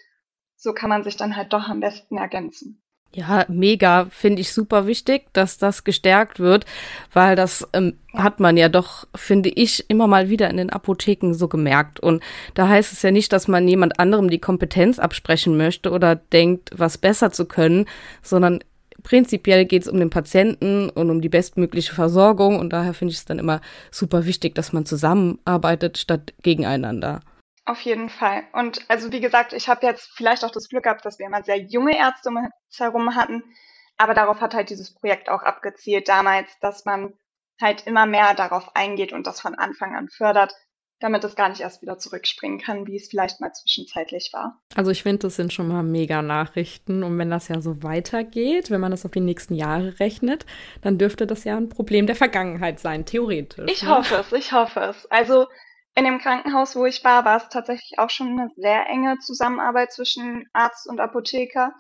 so 0.56 0.74
kann 0.74 0.90
man 0.90 1.04
sich 1.04 1.18
dann 1.18 1.36
halt 1.36 1.52
doch 1.52 1.68
am 1.68 1.80
besten 1.80 2.18
ergänzen. 2.18 2.84
Ja, 3.18 3.46
mega, 3.48 4.06
finde 4.12 4.42
ich 4.42 4.54
super 4.54 4.86
wichtig, 4.86 5.24
dass 5.34 5.58
das 5.58 5.84
gestärkt 5.84 6.40
wird, 6.40 6.68
weil 7.14 7.36
das 7.36 7.68
ähm, 7.74 7.98
hat 8.14 8.40
man 8.40 8.58
ja 8.58 8.70
doch, 8.70 9.08
finde 9.16 9.50
ich, 9.50 9.90
immer 9.90 10.06
mal 10.06 10.30
wieder 10.30 10.48
in 10.52 10.58
den 10.58 10.70
Apotheken 10.70 11.34
so 11.34 11.48
gemerkt. 11.48 12.00
Und 12.00 12.22
da 12.54 12.68
heißt 12.68 12.94
es 12.94 13.02
ja 13.02 13.10
nicht, 13.10 13.34
dass 13.34 13.48
man 13.48 13.68
jemand 13.68 14.00
anderem 14.00 14.30
die 14.30 14.38
Kompetenz 14.38 15.00
absprechen 15.00 15.58
möchte 15.58 15.90
oder 15.90 16.16
denkt, 16.16 16.70
was 16.76 17.00
besser 17.00 17.32
zu 17.32 17.46
können, 17.46 17.86
sondern 18.22 18.60
prinzipiell 19.02 19.66
geht 19.66 19.82
es 19.82 19.88
um 19.88 19.98
den 19.98 20.12
Patienten 20.12 20.92
und 20.92 21.10
um 21.10 21.20
die 21.20 21.30
bestmögliche 21.30 21.96
Versorgung. 21.96 22.60
Und 22.60 22.72
daher 22.72 22.94
finde 22.94 23.14
ich 23.14 23.18
es 23.18 23.26
dann 23.26 23.40
immer 23.40 23.62
super 23.90 24.28
wichtig, 24.28 24.54
dass 24.54 24.74
man 24.74 24.86
zusammenarbeitet 24.86 25.98
statt 25.98 26.36
gegeneinander. 26.44 27.22
Auf 27.68 27.82
jeden 27.82 28.08
Fall. 28.08 28.46
Und 28.54 28.90
also 28.90 29.12
wie 29.12 29.20
gesagt, 29.20 29.52
ich 29.52 29.68
habe 29.68 29.86
jetzt 29.86 30.10
vielleicht 30.16 30.46
auch 30.46 30.52
das 30.52 30.70
Glück 30.70 30.84
gehabt, 30.84 31.04
dass 31.04 31.20
wir 31.20 31.26
immer 31.26 31.44
sehr 31.44 31.58
junge 31.58 31.98
Ärzte 31.98 32.30
um 32.30 32.38
uns 32.38 32.80
herum 32.80 33.14
hatten. 33.14 33.44
Aber 33.98 34.14
darauf 34.14 34.40
hat 34.40 34.54
halt 34.54 34.70
dieses 34.70 34.94
Projekt 34.94 35.28
auch 35.28 35.44
abgezielt 35.44 36.08
damals, 36.08 36.48
dass 36.62 36.86
man 36.86 37.14
halt 37.60 37.86
immer 37.86 38.06
mehr 38.06 38.34
darauf 38.36 38.74
eingeht 38.74 39.12
und 39.12 39.28
das 39.28 39.42
von 39.42 39.54
Anfang 39.54 39.98
an 39.98 40.08
fördert, 40.08 40.56
damit 41.02 41.26
es 41.26 41.36
gar 41.36 41.50
nicht 41.50 41.60
erst 41.60 41.82
wieder 41.82 42.00
zurückspringen 42.00 42.60
kann, 42.62 42.88
wie 42.88 42.96
es 42.96 43.10
vielleicht 43.10 43.42
mal 43.42 43.52
zwischenzeitlich 43.52 44.30
war. 44.32 44.62
Also 44.74 44.92
ich 44.92 45.04
finde, 45.04 45.24
das 45.24 45.36
sind 45.36 45.52
schon 45.52 45.68
mal 45.68 45.84
mega 45.84 46.22
Nachrichten. 46.22 47.04
Und 47.04 47.18
wenn 47.18 47.30
das 47.30 47.50
ja 47.50 47.60
so 47.60 47.84
weitergeht, 47.84 48.72
wenn 48.72 48.80
man 48.80 48.92
das 48.92 49.06
auf 49.06 49.12
die 49.12 49.20
nächsten 49.20 49.56
Jahre 49.56 50.00
rechnet, 50.00 50.46
dann 50.82 50.98
dürfte 50.98 51.28
das 51.28 51.44
ja 51.44 51.58
ein 51.58 51.68
Problem 51.68 52.08
der 52.08 52.16
Vergangenheit 52.16 52.80
sein, 52.80 53.06
theoretisch. 53.06 53.70
Ich 53.70 53.84
ne? 53.84 53.90
hoffe 53.90 54.16
es, 54.16 54.32
ich 54.32 54.54
hoffe 54.54 54.80
es. 54.80 55.06
Also 55.12 55.48
in 55.98 56.04
dem 56.04 56.20
Krankenhaus, 56.20 56.76
wo 56.76 56.86
ich 56.86 57.04
war, 57.04 57.26
war 57.26 57.38
es 57.38 57.50
tatsächlich 57.50 57.98
auch 57.98 58.12
schon 58.12 58.40
eine 58.40 58.52
sehr 58.56 58.86
enge 58.86 59.18
Zusammenarbeit 59.18 59.92
zwischen 59.92 60.48
Arzt 60.54 60.88
und 60.88 61.00
Apotheker. 61.00 61.74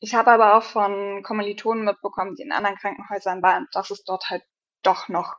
Ich 0.00 0.16
habe 0.16 0.32
aber 0.32 0.56
auch 0.56 0.64
von 0.64 1.22
Kommilitonen 1.22 1.84
mitbekommen, 1.84 2.34
die 2.34 2.42
in 2.42 2.50
anderen 2.50 2.74
Krankenhäusern 2.74 3.44
waren, 3.44 3.68
dass 3.70 3.92
es 3.92 4.02
dort 4.02 4.30
halt 4.30 4.42
doch 4.82 5.08
noch 5.08 5.36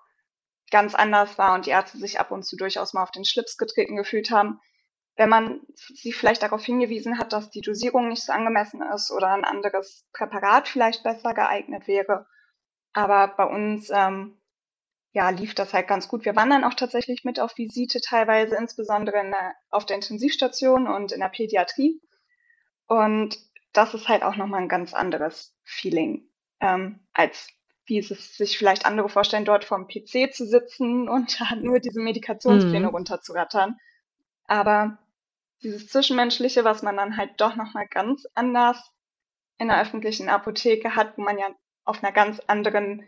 ganz 0.72 0.96
anders 0.96 1.38
war 1.38 1.54
und 1.54 1.66
die 1.66 1.72
Ärzte 1.72 1.98
sich 1.98 2.18
ab 2.18 2.32
und 2.32 2.44
zu 2.44 2.56
durchaus 2.56 2.94
mal 2.94 3.04
auf 3.04 3.12
den 3.12 3.26
Schlips 3.26 3.58
getreten 3.58 3.98
gefühlt 3.98 4.32
haben, 4.32 4.62
wenn 5.18 5.28
man 5.28 5.60
sie 5.76 6.14
vielleicht 6.14 6.44
darauf 6.44 6.64
hingewiesen 6.64 7.20
hat, 7.20 7.34
dass 7.34 7.50
die 7.50 7.62
Dosierung 7.62 8.08
nicht 8.08 8.24
so 8.24 8.32
angemessen 8.32 8.82
ist 8.82 9.12
oder 9.12 9.34
ein 9.34 9.44
anderes 9.44 10.08
Präparat 10.14 10.70
vielleicht 10.70 11.04
besser 11.04 11.34
geeignet 11.34 11.88
wäre. 11.88 12.26
Aber 12.94 13.28
bei 13.28 13.44
uns 13.44 13.90
ähm, 13.90 14.37
ja, 15.18 15.32
lief 15.32 15.56
das 15.56 15.74
halt 15.74 15.88
ganz 15.88 16.08
gut. 16.08 16.26
Wir 16.26 16.36
waren 16.36 16.52
dann 16.52 16.64
auch 16.64 16.76
tatsächlich 16.76 17.24
mit 17.24 17.40
auf 17.40 17.58
Visite 17.58 18.02
teilweise, 18.02 18.56
insbesondere 18.56 19.24
der, 19.24 19.56
auf 19.72 19.84
der 19.84 19.96
Intensivstation 19.96 20.88
und 20.88 21.12
in 21.12 21.22
der 21.22 21.30
Pädiatrie. 21.30 22.00
Und 22.86 23.40
das 23.74 23.96
ist 23.96 24.08
halt 24.08 24.22
auch 24.22 24.36
nochmal 24.36 24.62
ein 24.62 24.70
ganz 24.70 24.94
anderes 24.94 25.58
Feeling, 25.64 26.30
ähm, 26.60 27.00
als 27.14 27.50
wie 27.88 27.98
es 27.98 28.10
sich 28.38 28.60
vielleicht 28.60 28.86
andere 28.86 29.10
vorstellen, 29.10 29.44
dort 29.44 29.66
vorm 29.66 29.88
PC 29.88 30.32
zu 30.32 30.46
sitzen 30.46 31.10
und 31.10 31.40
nur 31.62 31.80
diese 31.80 32.00
Medikationspläne 32.00 32.86
mhm. 32.86 32.94
runterzurattern. 32.94 33.76
Aber 34.46 35.00
dieses 35.64 35.88
Zwischenmenschliche, 35.88 36.64
was 36.64 36.84
man 36.84 36.96
dann 36.96 37.18
halt 37.18 37.42
doch 37.42 37.56
nochmal 37.56 37.88
ganz 37.88 38.28
anders 38.36 38.92
in 39.58 39.70
der 39.70 39.82
öffentlichen 39.82 40.30
Apotheke 40.30 40.96
hat, 40.96 41.18
wo 41.18 41.24
man 41.24 41.40
ja 41.40 41.48
auf 41.86 42.04
einer 42.04 42.14
ganz 42.14 42.40
anderen 42.46 43.04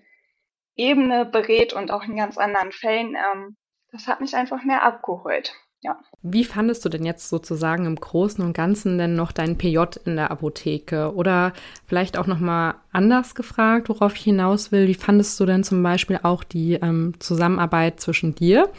Ebene 0.80 1.26
berät 1.26 1.74
und 1.74 1.92
auch 1.92 2.04
in 2.04 2.16
ganz 2.16 2.38
anderen 2.38 2.72
Fällen, 2.72 3.16
ähm, 3.16 3.58
das 3.92 4.08
hat 4.08 4.22
mich 4.22 4.36
einfach 4.36 4.64
mehr 4.64 4.84
abgeholt. 4.84 5.54
Ja. 5.82 5.98
Wie 6.22 6.44
fandest 6.44 6.84
du 6.84 6.90
denn 6.90 7.06
jetzt 7.06 7.30
sozusagen 7.30 7.86
im 7.86 7.96
Großen 7.96 8.44
und 8.44 8.54
Ganzen 8.54 8.98
denn 8.98 9.16
noch 9.16 9.32
dein 9.32 9.58
PJ 9.58 9.80
in 10.06 10.18
der 10.18 10.30
Apotheke? 10.30 11.14
Oder 11.16 11.54
vielleicht 11.88 12.18
auch 12.18 12.28
nochmal 12.28 12.76
anders 12.92 13.34
gefragt, 13.34 13.88
worauf 13.88 14.16
ich 14.16 14.24
hinaus 14.24 14.74
will, 14.74 14.88
wie 14.88 14.94
fandest 14.94 15.40
du 15.40 15.46
denn 15.46 15.64
zum 15.64 15.82
Beispiel 15.82 16.20
auch 16.24 16.44
die 16.44 16.74
ähm, 16.74 17.14
Zusammenarbeit 17.20 18.02
zwischen 18.02 18.36
dir 18.36 18.70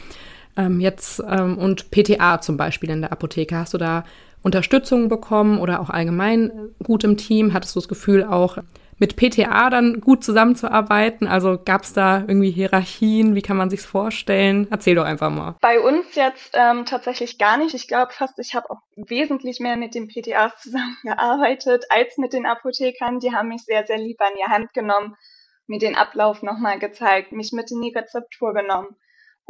ähm, 0.55 0.79
jetzt 0.79 1.23
ähm, 1.27 1.57
und 1.57 1.89
PTA 1.89 2.39
zum 2.39 2.57
Beispiel 2.57 2.91
in 2.91 3.01
der 3.01 3.11
Apotheke? 3.11 3.55
Hast 3.55 3.73
du 3.73 3.79
da 3.79 4.03
Unterstützung 4.43 5.09
bekommen 5.09 5.59
oder 5.59 5.81
auch 5.81 5.89
allgemein 5.89 6.51
gut 6.83 7.03
im 7.03 7.17
Team? 7.17 7.53
Hattest 7.53 7.75
du 7.75 7.79
das 7.79 7.87
Gefühl 7.87 8.23
auch, 8.23 8.59
mit 9.01 9.17
PTA 9.17 9.69
dann 9.69 9.99
gut 9.99 10.23
zusammenzuarbeiten? 10.23 11.27
Also 11.27 11.59
gab 11.63 11.81
es 11.81 11.91
da 11.91 12.19
irgendwie 12.19 12.51
Hierarchien? 12.51 13.35
Wie 13.35 13.41
kann 13.41 13.57
man 13.57 13.69
sich's 13.69 13.85
vorstellen? 13.85 14.67
Erzähl 14.69 14.95
doch 14.95 15.03
einfach 15.03 15.31
mal. 15.31 15.55
Bei 15.59 15.79
uns 15.79 16.15
jetzt 16.15 16.51
ähm, 16.53 16.85
tatsächlich 16.85 17.37
gar 17.37 17.57
nicht. 17.57 17.73
Ich 17.73 17.87
glaube 17.87 18.13
fast, 18.13 18.37
ich 18.39 18.53
habe 18.53 18.69
auch 18.69 18.79
wesentlich 18.95 19.59
mehr 19.59 19.75
mit 19.75 19.95
den 19.95 20.07
PTAs 20.07 20.61
zusammengearbeitet 20.61 21.85
als 21.89 22.17
mit 22.17 22.31
den 22.31 22.45
Apothekern. 22.45 23.19
Die 23.19 23.33
haben 23.33 23.49
mich 23.49 23.63
sehr, 23.63 23.85
sehr 23.85 23.97
lieb 23.97 24.21
an 24.21 24.33
die 24.39 24.49
Hand 24.49 24.73
genommen, 24.73 25.15
mir 25.65 25.79
den 25.79 25.95
Ablauf 25.95 26.43
nochmal 26.43 26.77
gezeigt, 26.77 27.31
mich 27.31 27.51
mit 27.51 27.71
in 27.71 27.81
die 27.81 27.93
Rezeptur 27.93 28.53
genommen 28.53 28.95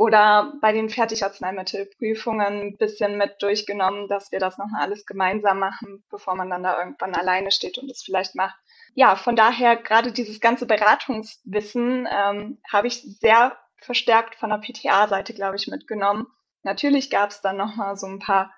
oder 0.02 0.54
bei 0.62 0.72
den 0.72 0.90
Fertigarzneimittelprüfungen 0.90 2.62
ein 2.62 2.78
bisschen 2.78 3.18
mit 3.18 3.42
durchgenommen, 3.42 4.08
dass 4.08 4.32
wir 4.32 4.40
das 4.40 4.58
nochmal 4.58 4.82
alles 4.82 5.06
gemeinsam 5.06 5.60
machen, 5.60 6.04
bevor 6.10 6.36
man 6.36 6.50
dann 6.50 6.64
da 6.64 6.80
irgendwann 6.80 7.14
alleine 7.14 7.52
steht 7.52 7.78
und 7.78 7.92
es 7.92 8.02
vielleicht 8.02 8.34
macht. 8.34 8.56
Ja, 8.94 9.16
von 9.16 9.36
daher 9.36 9.78
gerade 9.78 10.12
dieses 10.12 10.40
ganze 10.40 10.66
Beratungswissen 10.66 12.08
ähm, 12.12 12.62
habe 12.70 12.88
ich 12.88 13.02
sehr 13.20 13.58
verstärkt 13.78 14.36
von 14.36 14.50
der 14.50 14.58
PTA-Seite, 14.58 15.34
glaube 15.34 15.56
ich, 15.56 15.68
mitgenommen. 15.68 16.28
Natürlich 16.64 17.10
gab 17.10 17.32
es 17.32 17.42
dann 17.42 17.58
nochmal 17.58 17.96
so 17.96 18.08
ein 18.08 18.20
paar 18.20 18.54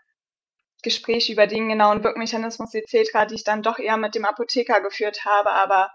Gespräche 0.82 1.32
über 1.32 1.48
den 1.48 1.70
genauen 1.70 2.04
Wirkmechanismus 2.04 2.74
etc., 2.74 3.28
die 3.30 3.36
ich 3.36 3.44
dann 3.44 3.64
doch 3.64 3.80
eher 3.80 3.98
mit 3.98 4.16
dem 4.16 4.26
Apotheker 4.26 4.82
geführt 4.82 5.24
habe, 5.24 5.52
aber 5.52 5.92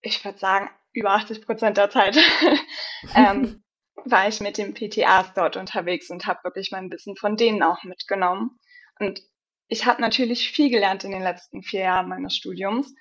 ich 0.00 0.24
würde 0.24 0.38
sagen, 0.38 0.70
über 0.92 1.10
80 1.10 1.44
Prozent 1.44 1.76
der 1.76 1.90
Zeit 1.90 2.18
ähm, 3.14 3.62
war 4.04 4.28
ich 4.28 4.40
mit 4.40 4.58
den 4.58 4.74
PTAs 4.74 5.32
dort 5.34 5.56
unterwegs 5.56 6.10
und 6.10 6.26
habe 6.26 6.44
wirklich 6.44 6.70
mein 6.72 6.90
Wissen 6.90 7.16
von 7.16 7.36
denen 7.36 7.62
auch 7.62 7.82
mitgenommen. 7.84 8.58
Und 8.98 9.22
ich 9.68 9.84
habe 9.86 10.00
natürlich 10.00 10.50
viel 10.50 10.70
gelernt 10.70 11.04
in 11.04 11.10
den 11.10 11.22
letzten 11.22 11.62
vier 11.62 11.80
Jahren 11.80 12.08
meines 12.08 12.34
Studiums, 12.34 12.94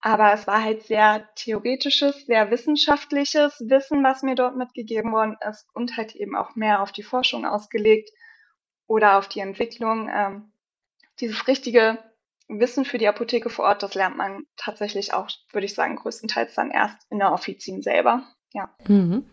aber 0.00 0.32
es 0.32 0.46
war 0.46 0.62
halt 0.62 0.82
sehr 0.84 1.28
theoretisches, 1.34 2.26
sehr 2.26 2.50
wissenschaftliches 2.50 3.60
Wissen, 3.60 4.02
was 4.02 4.22
mir 4.22 4.34
dort 4.34 4.56
mitgegeben 4.56 5.12
worden 5.12 5.36
ist 5.48 5.68
und 5.74 5.96
halt 5.96 6.14
eben 6.14 6.36
auch 6.36 6.56
mehr 6.56 6.82
auf 6.82 6.92
die 6.92 7.02
Forschung 7.02 7.44
ausgelegt 7.44 8.10
oder 8.86 9.18
auf 9.18 9.28
die 9.28 9.40
Entwicklung. 9.40 10.08
Ähm, 10.12 10.52
dieses 11.20 11.46
richtige 11.46 11.98
Wissen 12.48 12.84
für 12.84 12.98
die 12.98 13.08
Apotheke 13.08 13.50
vor 13.50 13.66
Ort, 13.66 13.82
das 13.82 13.94
lernt 13.94 14.16
man 14.16 14.44
tatsächlich 14.56 15.12
auch, 15.12 15.28
würde 15.52 15.66
ich 15.66 15.74
sagen, 15.74 15.96
größtenteils 15.96 16.54
dann 16.54 16.70
erst 16.70 16.96
in 17.10 17.18
der 17.18 17.32
Offizin 17.32 17.82
selber. 17.82 18.24
Ja. 18.52 18.74
Mhm. 18.88 19.26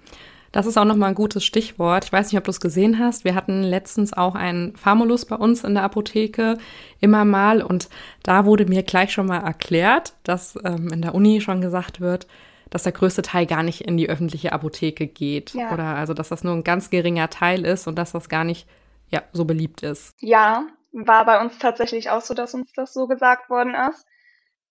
Das 0.52 0.66
ist 0.66 0.78
auch 0.78 0.86
nochmal 0.86 1.10
ein 1.10 1.16
gutes 1.16 1.44
Stichwort. 1.44 2.06
Ich 2.06 2.14
weiß 2.14 2.32
nicht, 2.32 2.38
ob 2.38 2.46
du 2.46 2.52
es 2.52 2.62
gesehen 2.62 3.00
hast. 3.00 3.26
Wir 3.26 3.36
hatten 3.36 3.64
letztens 3.64 4.14
auch 4.14 4.36
einen 4.36 4.76
Famulus 4.76 5.26
bei 5.26 5.36
uns 5.36 5.64
in 5.64 5.74
der 5.74 5.84
Apotheke 5.84 6.58
immer 7.00 7.26
mal 7.26 7.62
und 7.62 7.90
da 8.24 8.46
wurde 8.46 8.66
mir 8.66 8.84
gleich 8.84 9.12
schon 9.12 9.28
mal 9.28 9.40
erklärt, 9.40 10.14
dass 10.24 10.58
ähm, 10.64 10.90
in 10.92 11.02
der 11.02 11.16
Uni 11.16 11.42
schon 11.42 11.62
gesagt 11.62 12.02
wird, 12.02 12.28
dass 12.70 12.84
der 12.84 12.92
größte 12.92 13.22
Teil 13.22 13.46
gar 13.46 13.64
nicht 13.64 13.82
in 13.82 13.98
die 13.98 14.10
öffentliche 14.10 14.52
Apotheke 14.52 15.08
geht. 15.08 15.54
Ja. 15.54 15.72
Oder 15.72 15.84
also, 15.84 16.14
dass 16.14 16.30
das 16.30 16.44
nur 16.44 16.54
ein 16.54 16.64
ganz 16.64 16.90
geringer 16.90 17.30
Teil 17.30 17.66
ist 17.66 17.88
und 17.88 17.96
dass 17.96 18.12
das 18.12 18.30
gar 18.30 18.44
nicht 18.44 18.68
ja, 19.10 19.24
so 19.32 19.46
beliebt 19.46 19.84
ist. 19.84 20.16
Ja, 20.20 20.68
war 20.92 21.26
bei 21.26 21.40
uns 21.40 21.58
tatsächlich 21.60 22.10
auch 22.10 22.22
so, 22.22 22.34
dass 22.34 22.54
uns 22.54 22.72
das 22.74 22.94
so 22.94 23.08
gesagt 23.08 23.50
worden 23.50 23.76
ist. 23.90 24.06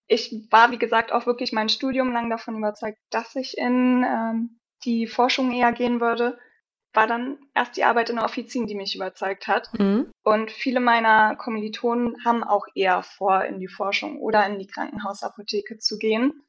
Ich 0.08 0.46
war, 0.50 0.70
wie 0.70 0.78
gesagt, 0.78 1.12
auch 1.12 1.26
wirklich 1.26 1.52
mein 1.52 1.68
Studium 1.68 2.12
lang 2.12 2.30
davon 2.30 2.58
überzeugt, 2.58 2.98
dass 3.10 3.34
ich 3.34 3.58
in 3.58 4.04
ähm, 4.04 4.58
die 4.86 5.06
Forschung 5.06 5.52
eher 5.52 5.72
gehen 5.72 6.00
würde, 6.00 6.38
war 6.94 7.06
dann 7.06 7.38
erst 7.54 7.76
die 7.76 7.84
Arbeit 7.84 8.08
in 8.08 8.16
der 8.16 8.24
Offizin, 8.24 8.66
die 8.66 8.74
mich 8.74 8.96
überzeugt 8.96 9.46
hat. 9.46 9.68
Mhm. 9.78 10.10
Und 10.24 10.50
viele 10.50 10.80
meiner 10.80 11.36
Kommilitonen 11.36 12.24
haben 12.24 12.42
auch 12.42 12.66
eher 12.74 13.02
vor, 13.02 13.44
in 13.44 13.60
die 13.60 13.68
Forschung 13.68 14.18
oder 14.18 14.46
in 14.46 14.58
die 14.58 14.66
Krankenhausapotheke 14.66 15.78
zu 15.78 15.98
gehen. 15.98 16.42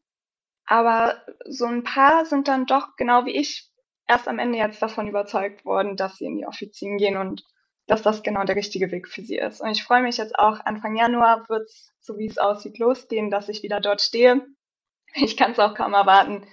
Aber 0.65 1.22
so 1.46 1.65
ein 1.65 1.84
paar 1.84 2.25
sind 2.25 2.48
dann 2.48 2.65
doch, 2.65 2.96
genau 2.96 3.25
wie 3.25 3.36
ich, 3.36 3.70
erst 4.08 4.27
am 4.27 4.39
Ende 4.39 4.58
jetzt 4.58 4.82
davon 4.82 5.08
überzeugt 5.08 5.65
worden, 5.65 5.98
dass 5.98 6.17
sie 6.17 6.25
in 6.25 6.38
die 6.38 6.48
Offizin 6.48 6.98
gehen 6.98 7.17
und 7.17 7.44
dass 7.88 8.01
das 8.01 8.24
genau 8.24 8.44
der 8.44 8.56
richtige 8.56 8.91
Weg 8.91 9.08
für 9.08 9.22
sie 9.22 9.38
ist. 9.38 9.62
Und 9.62 9.70
ich 9.70 9.84
freue 9.84 10.01
mich 10.01 10.17
jetzt 10.17 10.38
auch, 10.38 10.60
Anfang 10.62 10.96
Januar 10.96 11.48
wird 11.50 11.70
es, 11.70 11.94
so 12.00 12.17
wie 12.17 12.27
es 12.27 12.38
aussieht, 12.38 12.79
losgehen, 12.79 13.29
dass 13.29 13.50
ich 13.50 13.63
wieder 13.63 13.79
dort 13.79 14.01
stehe. 14.01 14.46
Ich 15.13 15.38
kann 15.38 15.51
es 15.51 15.60
auch 15.60 15.74
kaum 15.74 15.94
erwarten, 15.94 16.46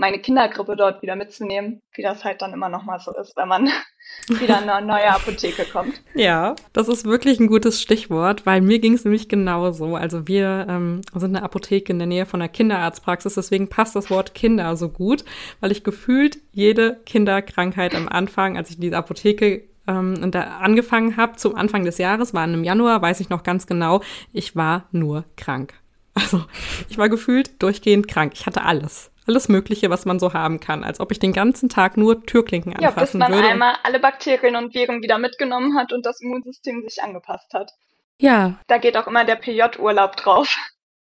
meine 0.00 0.18
Kindergrippe 0.18 0.76
dort 0.76 1.02
wieder 1.02 1.14
mitzunehmen, 1.14 1.82
wie 1.92 2.02
das 2.02 2.24
halt 2.24 2.40
dann 2.40 2.54
immer 2.54 2.70
noch 2.70 2.84
mal 2.84 2.98
so 2.98 3.14
ist, 3.14 3.36
wenn 3.36 3.46
man 3.46 3.68
wieder 4.28 4.60
in 4.60 4.68
eine 4.68 4.84
neue 4.84 5.08
Apotheke 5.12 5.64
kommt. 5.66 6.00
Ja, 6.14 6.56
das 6.72 6.88
ist 6.88 7.04
wirklich 7.04 7.38
ein 7.38 7.46
gutes 7.46 7.80
Stichwort, 7.80 8.46
weil 8.46 8.62
mir 8.62 8.78
ging 8.78 8.94
es 8.94 9.04
nämlich 9.04 9.28
genauso. 9.28 9.94
Also 9.96 10.26
wir 10.26 10.66
ähm, 10.68 11.02
sind 11.14 11.36
eine 11.36 11.44
Apotheke 11.44 11.92
in 11.92 11.98
der 11.98 12.08
Nähe 12.08 12.26
von 12.26 12.40
einer 12.40 12.48
Kinderarztpraxis, 12.48 13.34
deswegen 13.34 13.68
passt 13.68 13.94
das 13.94 14.10
Wort 14.10 14.34
Kinder 14.34 14.74
so 14.74 14.88
gut, 14.88 15.24
weil 15.60 15.70
ich 15.70 15.84
gefühlt 15.84 16.38
jede 16.52 16.98
Kinderkrankheit 17.04 17.94
am 17.94 18.08
Anfang, 18.08 18.56
als 18.56 18.70
ich 18.70 18.80
diese 18.80 18.96
Apotheke 18.96 19.64
ähm, 19.86 20.30
da 20.30 20.58
angefangen 20.60 21.18
habe, 21.18 21.36
zum 21.36 21.54
Anfang 21.54 21.84
des 21.84 21.98
Jahres, 21.98 22.32
war 22.32 22.44
im 22.44 22.64
Januar, 22.64 23.02
weiß 23.02 23.20
ich 23.20 23.28
noch 23.28 23.42
ganz 23.42 23.66
genau, 23.66 24.00
ich 24.32 24.56
war 24.56 24.88
nur 24.92 25.24
krank. 25.36 25.74
Also 26.14 26.44
ich 26.88 26.98
war 26.98 27.08
gefühlt 27.08 27.62
durchgehend 27.62 28.08
krank. 28.08 28.32
Ich 28.34 28.46
hatte 28.46 28.64
alles 28.64 29.09
alles 29.26 29.48
Mögliche, 29.48 29.90
was 29.90 30.04
man 30.04 30.18
so 30.18 30.32
haben 30.32 30.60
kann, 30.60 30.84
als 30.84 31.00
ob 31.00 31.12
ich 31.12 31.18
den 31.18 31.32
ganzen 31.32 31.68
Tag 31.68 31.96
nur 31.96 32.24
Türklinken 32.24 32.74
anfassen 32.74 32.94
würde. 32.94 33.00
Ja, 33.00 33.04
bis 33.04 33.14
man 33.14 33.32
würde. 33.32 33.48
einmal 33.48 33.74
alle 33.82 34.00
Bakterien 34.00 34.56
und 34.56 34.74
Viren 34.74 35.02
wieder 35.02 35.18
mitgenommen 35.18 35.76
hat 35.78 35.92
und 35.92 36.06
das 36.06 36.20
Immunsystem 36.20 36.82
sich 36.82 37.02
angepasst 37.02 37.52
hat. 37.52 37.70
Ja. 38.18 38.58
Da 38.66 38.78
geht 38.78 38.96
auch 38.96 39.06
immer 39.06 39.24
der 39.24 39.36
PJ-Urlaub 39.36 40.16
drauf. 40.16 40.54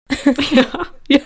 ja, 0.51 0.67
ja. 1.09 1.21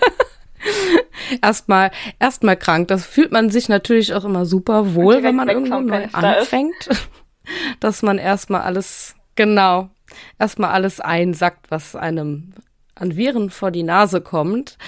erstmal, 1.43 1.91
erstmal 2.19 2.57
krank. 2.57 2.89
Das 2.89 3.07
fühlt 3.07 3.33
man 3.33 3.51
sich 3.51 3.69
natürlich 3.69 4.15
auch 4.15 4.25
immer 4.25 4.47
super 4.47 4.95
wohl, 4.95 5.23
wenn 5.23 5.37
man 5.37 5.49
irgendwo 5.49 5.81
neu 5.81 6.07
anfängt. 6.13 6.87
Ist. 6.87 7.09
Dass 7.81 8.03
man 8.03 8.19
erstmal 8.19 8.63
alles, 8.63 9.15
genau, 9.37 9.91
erstmal 10.39 10.71
alles 10.71 11.01
einsackt, 11.01 11.71
was 11.71 11.95
einem 11.95 12.55
an 12.95 13.17
Viren 13.17 13.51
vor 13.51 13.71
die 13.71 13.85
Nase 13.85 14.21
kommt. 14.21 14.79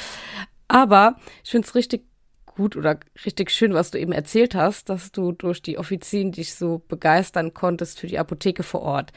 Aber 0.68 1.16
ich 1.42 1.50
finde 1.50 1.66
es 1.66 1.75
richtig 1.75 2.04
gut 2.44 2.76
oder 2.76 2.98
richtig 3.25 3.50
schön, 3.50 3.72
was 3.72 3.90
du 3.90 3.98
eben 3.98 4.12
erzählt 4.12 4.54
hast, 4.54 4.88
dass 4.88 5.12
du 5.12 5.32
durch 5.32 5.62
die 5.62 5.78
Offizien 5.78 6.32
dich 6.32 6.54
so 6.54 6.82
begeistern 6.88 7.54
konntest 7.54 7.98
für 7.98 8.06
die 8.06 8.18
Apotheke 8.18 8.62
vor 8.62 8.82
Ort. 8.82 9.12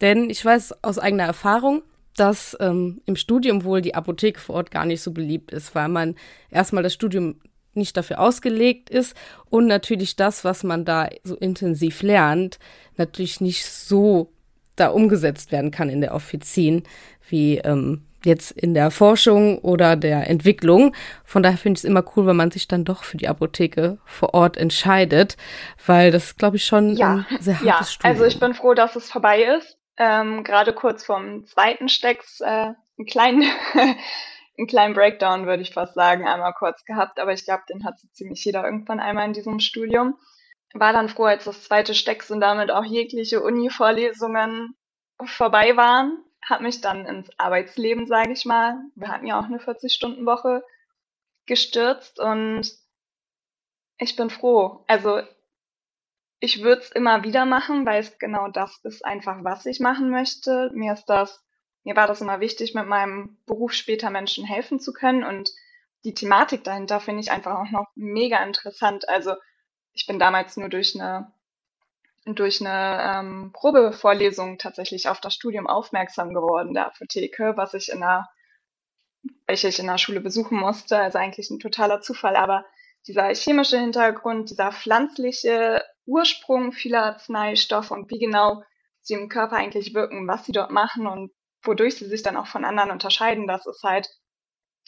Denn 0.00 0.30
ich 0.30 0.44
weiß 0.44 0.84
aus 0.84 0.98
eigener 0.98 1.24
Erfahrung, 1.24 1.82
dass 2.16 2.56
ähm, 2.60 3.00
im 3.06 3.16
Studium 3.16 3.64
wohl 3.64 3.80
die 3.80 3.94
Apotheke 3.94 4.40
vor 4.40 4.56
Ort 4.56 4.70
gar 4.70 4.84
nicht 4.84 5.02
so 5.02 5.12
beliebt 5.12 5.50
ist, 5.50 5.74
weil 5.74 5.88
man 5.88 6.14
erstmal 6.50 6.82
das 6.82 6.94
Studium 6.94 7.40
nicht 7.72 7.96
dafür 7.96 8.20
ausgelegt 8.20 8.90
ist 8.90 9.16
und 9.50 9.66
natürlich 9.66 10.14
das, 10.14 10.44
was 10.44 10.62
man 10.62 10.84
da 10.84 11.08
so 11.24 11.34
intensiv 11.34 12.02
lernt, 12.02 12.58
natürlich 12.96 13.40
nicht 13.40 13.66
so 13.66 14.32
da 14.76 14.88
umgesetzt 14.88 15.52
werden 15.52 15.70
kann 15.70 15.88
in 15.88 16.00
der 16.00 16.14
Offizien, 16.14 16.84
wie 17.28 17.58
ähm, 17.58 18.02
jetzt 18.24 18.50
in 18.50 18.74
der 18.74 18.90
Forschung 18.90 19.58
oder 19.58 19.96
der 19.96 20.28
Entwicklung. 20.28 20.94
Von 21.24 21.42
daher 21.42 21.58
finde 21.58 21.78
ich 21.78 21.84
es 21.84 21.88
immer 21.88 22.04
cool, 22.16 22.26
wenn 22.26 22.36
man 22.36 22.50
sich 22.50 22.68
dann 22.68 22.84
doch 22.84 23.04
für 23.04 23.16
die 23.16 23.28
Apotheke 23.28 23.98
vor 24.04 24.34
Ort 24.34 24.56
entscheidet, 24.56 25.36
weil 25.86 26.10
das, 26.10 26.36
glaube 26.36 26.56
ich, 26.56 26.64
schon 26.64 26.96
ja. 26.96 27.24
ein 27.28 27.40
sehr 27.40 27.54
hartes 27.60 27.66
ja. 27.66 27.84
Studium. 27.84 28.12
Also 28.12 28.24
ich 28.24 28.40
bin 28.40 28.54
froh, 28.54 28.74
dass 28.74 28.96
es 28.96 29.10
vorbei 29.10 29.42
ist. 29.42 29.78
Ähm, 29.96 30.42
Gerade 30.44 30.72
kurz 30.72 31.04
vorm 31.04 31.46
zweiten 31.46 31.88
Stecks 31.88 32.40
äh, 32.40 32.44
einen 32.44 33.06
kleinen 33.06 33.44
einen 34.56 34.66
kleinen 34.66 34.94
Breakdown, 34.94 35.46
würde 35.46 35.62
ich 35.62 35.72
fast 35.72 35.94
sagen, 35.94 36.26
einmal 36.26 36.52
kurz 36.52 36.84
gehabt, 36.84 37.18
aber 37.18 37.32
ich 37.32 37.44
glaube, 37.44 37.64
den 37.68 37.84
hat 37.84 37.98
so 37.98 38.08
ziemlich 38.12 38.44
jeder 38.44 38.64
irgendwann 38.64 39.00
einmal 39.00 39.26
in 39.26 39.32
diesem 39.32 39.58
Studium. 39.58 40.16
War 40.74 40.92
dann 40.92 41.08
froh, 41.08 41.24
als 41.24 41.44
das 41.44 41.64
zweite 41.64 41.94
Stecks 41.94 42.30
und 42.30 42.40
damit 42.40 42.70
auch 42.70 42.84
jegliche 42.84 43.40
Uni-Vorlesungen 43.40 44.74
vorbei 45.24 45.76
waren 45.76 46.18
habe 46.48 46.62
mich 46.62 46.80
dann 46.80 47.06
ins 47.06 47.30
Arbeitsleben, 47.38 48.06
sage 48.06 48.32
ich 48.32 48.44
mal, 48.44 48.78
wir 48.94 49.08
hatten 49.08 49.26
ja 49.26 49.38
auch 49.38 49.44
eine 49.44 49.58
40-Stunden-Woche, 49.58 50.64
gestürzt 51.46 52.18
und 52.20 52.62
ich 53.98 54.16
bin 54.16 54.30
froh. 54.30 54.84
Also 54.86 55.22
ich 56.40 56.62
würde 56.62 56.82
es 56.82 56.90
immer 56.90 57.22
wieder 57.22 57.44
machen, 57.44 57.86
weil 57.86 58.00
es 58.00 58.18
genau 58.18 58.48
das 58.48 58.78
ist 58.84 59.04
einfach, 59.04 59.44
was 59.44 59.66
ich 59.66 59.80
machen 59.80 60.10
möchte. 60.10 60.70
Mir 60.74 60.94
ist 60.94 61.06
das, 61.06 61.44
mir 61.84 61.96
war 61.96 62.06
das 62.06 62.20
immer 62.20 62.40
wichtig, 62.40 62.74
mit 62.74 62.86
meinem 62.86 63.38
Beruf 63.46 63.72
später 63.72 64.10
Menschen 64.10 64.44
helfen 64.44 64.80
zu 64.80 64.92
können 64.92 65.24
und 65.24 65.50
die 66.04 66.14
Thematik 66.14 66.64
dahinter 66.64 67.00
finde 67.00 67.20
ich 67.20 67.30
einfach 67.30 67.58
auch 67.58 67.70
noch 67.70 67.86
mega 67.94 68.42
interessant. 68.44 69.08
Also 69.08 69.34
ich 69.92 70.06
bin 70.06 70.18
damals 70.18 70.56
nur 70.56 70.68
durch 70.68 70.94
eine 70.94 71.32
durch 72.26 72.60
eine 72.60 73.18
ähm, 73.18 73.50
Probevorlesung 73.52 74.58
tatsächlich 74.58 75.08
auf 75.08 75.20
das 75.20 75.34
Studium 75.34 75.66
aufmerksam 75.66 76.32
geworden 76.32 76.74
der 76.74 76.86
Apotheke, 76.86 77.52
was 77.56 77.74
ich 77.74 77.90
in 77.90 78.00
der, 78.00 78.28
welche 79.46 79.68
ich 79.68 79.78
in 79.78 79.86
der 79.86 79.98
Schule 79.98 80.20
besuchen 80.20 80.58
musste. 80.58 80.98
Also 80.98 81.18
eigentlich 81.18 81.50
ein 81.50 81.60
totaler 81.60 82.00
Zufall, 82.00 82.36
aber 82.36 82.64
dieser 83.06 83.34
chemische 83.34 83.78
Hintergrund, 83.78 84.50
dieser 84.50 84.72
pflanzliche 84.72 85.82
Ursprung 86.06 86.72
vieler 86.72 87.04
Arzneistoffe 87.04 87.92
und 87.92 88.10
wie 88.10 88.18
genau 88.18 88.62
sie 89.02 89.14
im 89.14 89.28
Körper 89.28 89.56
eigentlich 89.56 89.94
wirken, 89.94 90.26
was 90.26 90.46
sie 90.46 90.52
dort 90.52 90.70
machen 90.70 91.06
und 91.06 91.30
wodurch 91.62 91.96
sie 91.96 92.06
sich 92.06 92.22
dann 92.22 92.36
auch 92.36 92.46
von 92.46 92.64
anderen 92.64 92.90
unterscheiden, 92.90 93.46
das 93.46 93.66
ist 93.66 93.82
halt 93.82 94.08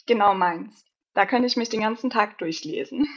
genau 0.07 0.33
meins. 0.33 0.86
Da 1.17 1.25
könnte 1.25 1.47
ich 1.47 1.57
mich 1.57 1.69
den 1.69 1.81
ganzen 1.81 2.11
Tag 2.11 2.37
durchlesen. 2.37 3.07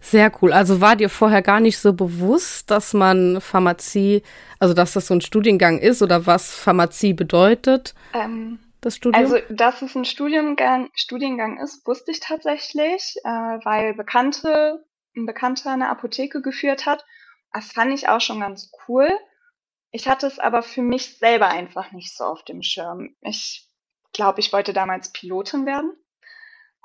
Sehr 0.00 0.30
cool. 0.40 0.52
Also 0.52 0.80
war 0.80 0.94
dir 0.94 1.10
vorher 1.10 1.42
gar 1.42 1.58
nicht 1.58 1.78
so 1.78 1.92
bewusst, 1.92 2.70
dass 2.70 2.94
man 2.94 3.40
Pharmazie, 3.40 4.22
also 4.60 4.74
dass 4.74 4.92
das 4.92 5.08
so 5.08 5.14
ein 5.14 5.20
Studiengang 5.20 5.80
ist 5.80 6.00
oder 6.00 6.24
was 6.24 6.54
Pharmazie 6.54 7.14
bedeutet? 7.14 7.96
Ähm, 8.14 8.60
das 8.80 8.94
Studium? 8.94 9.24
Also, 9.24 9.38
dass 9.50 9.82
es 9.82 9.96
ein 9.96 10.04
Studiengang, 10.04 10.88
Studiengang 10.94 11.58
ist, 11.58 11.84
wusste 11.84 12.12
ich 12.12 12.20
tatsächlich, 12.20 13.16
äh, 13.24 13.28
weil 13.28 13.92
Bekannte, 13.94 14.84
ein 15.16 15.26
Bekannter 15.26 15.72
eine 15.72 15.88
Apotheke 15.88 16.42
geführt 16.42 16.86
hat 16.86 17.04
Das 17.52 17.72
fand 17.72 17.92
ich 17.92 18.08
auch 18.08 18.20
schon 18.20 18.38
ganz 18.38 18.70
cool. 18.86 19.08
Ich 19.90 20.06
hatte 20.06 20.28
es 20.28 20.38
aber 20.38 20.62
für 20.62 20.82
mich 20.82 21.18
selber 21.18 21.48
einfach 21.48 21.90
nicht 21.90 22.16
so 22.16 22.22
auf 22.22 22.44
dem 22.44 22.62
Schirm. 22.62 23.16
Ich 23.20 23.68
glaube, 24.12 24.38
ich 24.38 24.52
wollte 24.52 24.72
damals 24.72 25.10
Pilotin 25.10 25.66
werden 25.66 25.92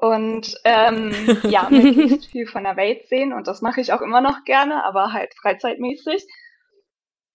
und 0.03 0.59
ähm, 0.65 1.13
ja, 1.43 1.69
möglichst 1.69 2.25
viel 2.31 2.45
von 2.45 2.65
der 2.65 2.75
Welt 2.75 3.07
sehen 3.07 3.31
und 3.31 3.47
das 3.47 3.61
mache 3.61 3.79
ich 3.79 3.93
auch 3.93 4.01
immer 4.01 4.19
noch 4.19 4.43
gerne, 4.43 4.83
aber 4.83 5.13
halt 5.13 5.33
freizeitmäßig. 5.35 6.27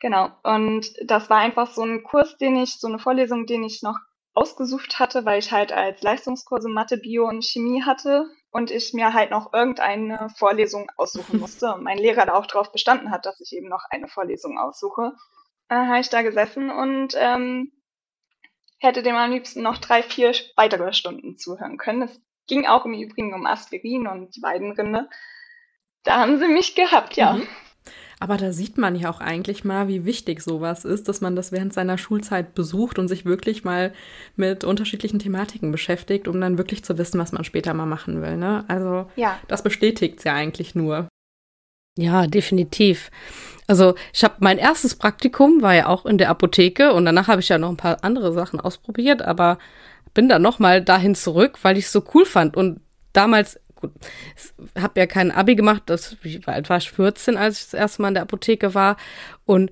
Genau. 0.00 0.28
Und 0.42 0.87
das 1.02 1.30
war 1.30 1.38
einfach 1.38 1.72
so 1.72 1.82
ein 1.82 2.02
Kurs, 2.02 2.37
den 2.37 2.56
ich, 2.56 2.78
so 2.78 2.87
eine 2.87 2.98
Vorlesung, 2.98 3.46
den 3.46 3.64
ich 3.64 3.82
noch 3.82 3.96
ausgesucht 4.34 4.98
hatte, 4.98 5.25
weil 5.25 5.38
ich 5.38 5.50
halt 5.50 5.72
als 5.72 6.02
Leistungskurse 6.02 6.68
Mathe, 6.68 6.98
Bio 6.98 7.26
und 7.26 7.42
Chemie 7.42 7.82
hatte 7.84 8.26
und 8.50 8.70
ich 8.70 8.92
mir 8.92 9.14
halt 9.14 9.30
noch 9.30 9.54
irgendeine 9.54 10.28
Vorlesung 10.37 10.90
aussuchen 10.98 11.40
musste 11.40 11.75
und 11.75 11.82
mein 11.82 11.96
Lehrer 11.96 12.26
da 12.26 12.34
auch 12.34 12.46
drauf 12.46 12.70
bestanden 12.70 13.10
hat, 13.10 13.25
dass 13.25 13.40
ich 13.40 13.56
eben 13.56 13.68
noch 13.68 13.84
eine 13.88 14.08
Vorlesung 14.08 14.58
aussuche. 14.58 15.12
Dann 15.68 15.88
habe 15.88 16.00
ich 16.00 16.10
da 16.10 16.20
gesessen 16.20 16.70
und 16.70 17.14
ähm, 17.16 17.72
hätte 18.78 19.02
dem 19.02 19.16
am 19.16 19.30
liebsten 19.30 19.62
noch 19.62 19.78
drei, 19.78 20.02
vier 20.02 20.32
weitere 20.54 20.92
Stunden 20.92 21.38
zuhören 21.38 21.78
können. 21.78 22.02
Es 22.02 22.27
ging 22.49 22.67
auch 22.67 22.85
im 22.85 22.95
Übrigen 22.95 23.35
um 23.35 23.47
Aspirin 23.47 24.07
und 24.07 24.35
die 24.35 24.43
Weidenrinde. 24.43 25.09
Da 26.02 26.21
haben 26.21 26.38
sie 26.38 26.49
mich 26.49 26.75
gehabt, 26.75 27.17
ja. 27.17 27.35
Mhm. 27.35 27.47
Aber 28.21 28.37
da 28.37 28.52
sieht 28.52 28.78
man 28.78 28.97
ja 28.97 29.11
auch 29.11 29.21
eigentlich 29.21 29.64
mal, 29.64 29.87
wie 29.87 30.05
wichtig 30.05 30.43
sowas 30.43 30.85
ist, 30.85 31.09
dass 31.09 31.21
man 31.21 31.37
das 31.37 31.52
während 31.52 31.73
seiner 31.73 31.99
Schulzeit 31.99 32.55
besucht 32.55 32.99
und 32.99 33.07
sich 33.07 33.25
wirklich 33.25 33.62
mal 33.62 33.93
mit 34.35 34.64
unterschiedlichen 34.64 35.21
Thematiken 35.21 35.71
beschäftigt, 35.71 36.26
um 36.26 36.40
dann 36.40 36.59
wirklich 36.59 36.85
zu 36.85 36.99
wissen, 36.99 37.21
was 37.21 37.31
man 37.31 37.45
später 37.45 37.75
mal 37.75 37.87
machen 37.87 38.21
will. 38.21 38.37
Ne? 38.37 38.64
Also 38.67 39.09
ja. 39.14 39.38
das 39.47 39.62
bestätigt 39.62 40.19
es 40.19 40.25
ja 40.25 40.35
eigentlich 40.35 40.75
nur. 40.75 41.07
Ja, 41.97 42.26
definitiv. 42.26 43.11
Also 43.69 43.95
ich 44.12 44.25
habe 44.25 44.37
mein 44.40 44.59
erstes 44.59 44.97
Praktikum 44.97 45.62
war 45.62 45.75
ja 45.75 45.87
auch 45.87 46.07
in 46.07 46.19
der 46.19 46.31
Apotheke 46.31 46.95
und 46.95 47.05
danach 47.05 47.28
habe 47.28 47.40
ich 47.40 47.49
ja 47.49 47.59
noch 47.59 47.69
ein 47.69 47.76
paar 47.76 48.02
andere 48.02 48.33
Sachen 48.33 48.61
ausprobiert, 48.61 49.23
aber 49.23 49.59
bin 50.18 50.28
dann 50.28 50.42
noch 50.42 50.58
mal 50.58 50.82
dahin 50.82 51.14
zurück, 51.14 51.60
weil 51.62 51.78
ich 51.78 51.84
es 51.84 51.92
so 51.92 52.02
cool 52.12 52.26
fand 52.26 52.56
und 52.56 52.80
damals 53.12 53.60
gut, 53.76 53.92
habe 54.76 54.98
ja 54.98 55.06
kein 55.06 55.30
Abi 55.30 55.54
gemacht, 55.54 55.84
das 55.87 56.16
war 56.44 56.56
etwa 56.56 56.80
14, 56.80 57.37
als 57.37 57.58
ich 57.58 57.64
das 57.66 57.75
erste 57.75 58.02
Mal 58.02 58.08
in 58.08 58.14
der 58.14 58.25
Apotheke 58.25 58.75
war 58.75 58.96
und 59.44 59.70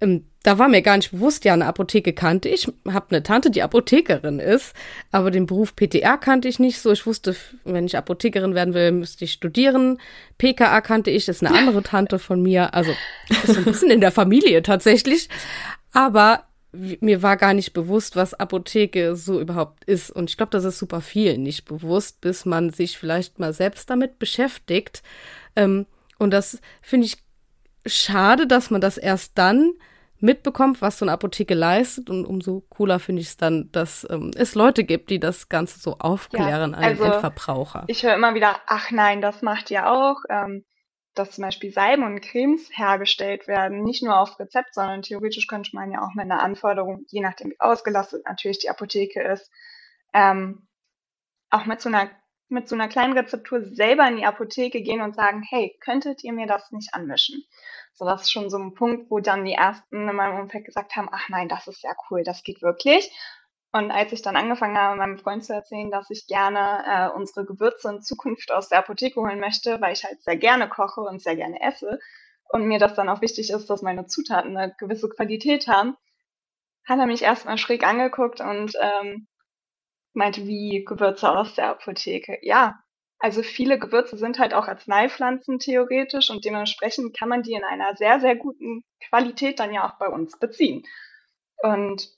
ähm, 0.00 0.24
da 0.44 0.58
war 0.58 0.68
mir 0.68 0.80
gar 0.80 0.96
nicht 0.96 1.10
bewusst, 1.10 1.44
ja, 1.44 1.52
eine 1.52 1.66
Apotheke 1.66 2.14
kannte 2.14 2.48
ich. 2.48 2.72
Habe 2.88 3.06
eine 3.10 3.22
Tante, 3.22 3.50
die 3.50 3.62
Apothekerin 3.62 4.38
ist, 4.38 4.72
aber 5.10 5.30
den 5.30 5.44
Beruf 5.44 5.76
PTR 5.76 6.16
kannte 6.16 6.48
ich 6.48 6.58
nicht 6.58 6.80
so. 6.80 6.90
Ich 6.90 7.04
wusste, 7.04 7.36
wenn 7.64 7.84
ich 7.84 7.96
Apothekerin 7.98 8.54
werden 8.54 8.72
will, 8.72 8.92
müsste 8.92 9.26
ich 9.26 9.32
studieren. 9.32 9.98
PKA 10.38 10.80
kannte 10.80 11.10
ich, 11.10 11.28
ist 11.28 11.44
eine 11.44 11.54
andere 11.56 11.82
Tante 11.82 12.18
von 12.18 12.42
mir. 12.42 12.72
Also 12.72 12.92
ist 13.28 13.58
ein 13.58 13.64
bisschen 13.64 13.90
in 13.90 14.00
der 14.00 14.10
Familie 14.10 14.62
tatsächlich. 14.62 15.28
Aber 15.92 16.46
mir 16.72 17.22
war 17.22 17.36
gar 17.36 17.54
nicht 17.54 17.72
bewusst, 17.74 18.16
was 18.16 18.34
Apotheke 18.34 19.14
so 19.14 19.40
überhaupt 19.40 19.84
ist. 19.84 20.10
Und 20.10 20.30
ich 20.30 20.36
glaube, 20.36 20.50
das 20.50 20.64
ist 20.64 20.78
super 20.78 21.00
vielen 21.00 21.42
nicht 21.42 21.66
bewusst, 21.66 22.20
bis 22.20 22.44
man 22.46 22.70
sich 22.70 22.98
vielleicht 22.98 23.38
mal 23.38 23.52
selbst 23.52 23.90
damit 23.90 24.18
beschäftigt. 24.18 25.02
Ähm, 25.54 25.86
und 26.18 26.30
das 26.30 26.60
finde 26.80 27.06
ich 27.06 27.18
schade, 27.84 28.46
dass 28.46 28.70
man 28.70 28.80
das 28.80 28.96
erst 28.96 29.36
dann 29.36 29.72
mitbekommt, 30.18 30.80
was 30.80 30.98
so 30.98 31.04
eine 31.04 31.12
Apotheke 31.12 31.54
leistet. 31.54 32.08
Und 32.08 32.24
umso 32.24 32.62
cooler 32.70 33.00
finde 33.00 33.20
ich 33.20 33.28
es 33.28 33.36
dann, 33.36 33.70
dass 33.72 34.06
ähm, 34.08 34.30
es 34.34 34.54
Leute 34.54 34.84
gibt, 34.84 35.10
die 35.10 35.20
das 35.20 35.48
Ganze 35.48 35.78
so 35.78 35.98
aufklären 35.98 36.72
ja, 36.72 36.78
also, 36.78 37.02
an 37.02 37.10
den 37.10 37.12
Endverbraucher. 37.12 37.84
Ich 37.88 38.02
höre 38.02 38.14
immer 38.14 38.34
wieder, 38.34 38.56
ach 38.66 38.90
nein, 38.90 39.20
das 39.20 39.42
macht 39.42 39.70
ihr 39.70 39.90
auch. 39.90 40.16
Ähm, 40.30 40.64
dass 41.14 41.32
zum 41.32 41.42
Beispiel 41.42 41.72
Salben 41.72 42.04
und 42.04 42.20
Cremes 42.20 42.70
hergestellt 42.72 43.46
werden, 43.46 43.82
nicht 43.82 44.02
nur 44.02 44.18
auf 44.18 44.38
Rezept, 44.38 44.74
sondern 44.74 45.02
theoretisch 45.02 45.46
könnte 45.46 45.70
man 45.74 45.90
ja 45.92 46.02
auch 46.02 46.14
mit 46.14 46.24
einer 46.24 46.42
Anforderung, 46.42 47.04
je 47.08 47.20
nachdem 47.20 47.50
wie 47.50 47.60
ausgelastet 47.60 48.24
natürlich 48.26 48.58
die 48.58 48.70
Apotheke 48.70 49.22
ist, 49.22 49.50
ähm, 50.14 50.66
auch 51.50 51.66
mit 51.66 51.80
so 51.80 51.88
einer 51.88 52.10
mit 52.52 52.68
so 52.68 52.74
einer 52.74 52.88
kleinen 52.88 53.14
Rezeptur 53.14 53.62
selber 53.62 54.06
in 54.06 54.16
die 54.16 54.26
Apotheke 54.26 54.82
gehen 54.82 55.00
und 55.00 55.16
sagen, 55.16 55.42
hey, 55.42 55.74
könntet 55.80 56.22
ihr 56.22 56.34
mir 56.34 56.46
das 56.46 56.70
nicht 56.70 56.92
anmischen? 56.92 57.42
So, 57.94 58.04
das 58.04 58.22
ist 58.22 58.32
schon 58.32 58.50
so 58.50 58.58
ein 58.58 58.74
Punkt, 58.74 59.10
wo 59.10 59.20
dann 59.20 59.44
die 59.44 59.54
ersten 59.54 60.08
in 60.08 60.14
meinem 60.14 60.38
Umfeld 60.38 60.66
gesagt 60.66 60.94
haben, 60.94 61.08
ach 61.10 61.28
nein, 61.30 61.48
das 61.48 61.66
ist 61.66 61.82
ja 61.82 61.92
cool, 62.10 62.22
das 62.24 62.42
geht 62.42 62.60
wirklich. 62.60 63.10
Und 63.72 63.90
als 63.90 64.12
ich 64.12 64.20
dann 64.20 64.36
angefangen 64.36 64.76
habe, 64.76 64.98
meinem 64.98 65.18
Freund 65.18 65.44
zu 65.44 65.54
erzählen, 65.54 65.90
dass 65.90 66.10
ich 66.10 66.26
gerne 66.26 66.84
äh, 66.86 67.16
unsere 67.16 67.46
Gewürze 67.46 67.88
in 67.88 68.02
Zukunft 68.02 68.52
aus 68.52 68.68
der 68.68 68.80
Apotheke 68.80 69.20
holen 69.20 69.40
möchte, 69.40 69.80
weil 69.80 69.94
ich 69.94 70.04
halt 70.04 70.22
sehr 70.22 70.36
gerne 70.36 70.68
koche 70.68 71.00
und 71.00 71.22
sehr 71.22 71.36
gerne 71.36 71.60
esse 71.62 71.98
und 72.50 72.66
mir 72.66 72.78
das 72.78 72.94
dann 72.94 73.08
auch 73.08 73.22
wichtig 73.22 73.50
ist, 73.50 73.70
dass 73.70 73.80
meine 73.80 74.06
Zutaten 74.06 74.56
eine 74.56 74.74
gewisse 74.78 75.08
Qualität 75.08 75.68
haben, 75.68 75.96
hat 76.86 76.98
er 76.98 77.06
mich 77.06 77.22
erstmal 77.22 77.56
schräg 77.56 77.86
angeguckt 77.86 78.42
und 78.42 78.74
ähm, 78.78 79.26
meinte, 80.12 80.46
wie 80.46 80.84
Gewürze 80.84 81.30
aus 81.30 81.54
der 81.54 81.70
Apotheke. 81.70 82.38
Ja, 82.42 82.78
also 83.18 83.42
viele 83.42 83.78
Gewürze 83.78 84.18
sind 84.18 84.38
halt 84.38 84.52
auch 84.52 84.68
Arzneipflanzen 84.68 85.58
theoretisch 85.60 86.28
und 86.28 86.44
dementsprechend 86.44 87.16
kann 87.16 87.30
man 87.30 87.42
die 87.42 87.54
in 87.54 87.64
einer 87.64 87.96
sehr, 87.96 88.20
sehr 88.20 88.36
guten 88.36 88.84
Qualität 89.08 89.58
dann 89.60 89.72
ja 89.72 89.88
auch 89.88 89.96
bei 89.98 90.08
uns 90.08 90.38
beziehen. 90.38 90.84
Und 91.62 92.10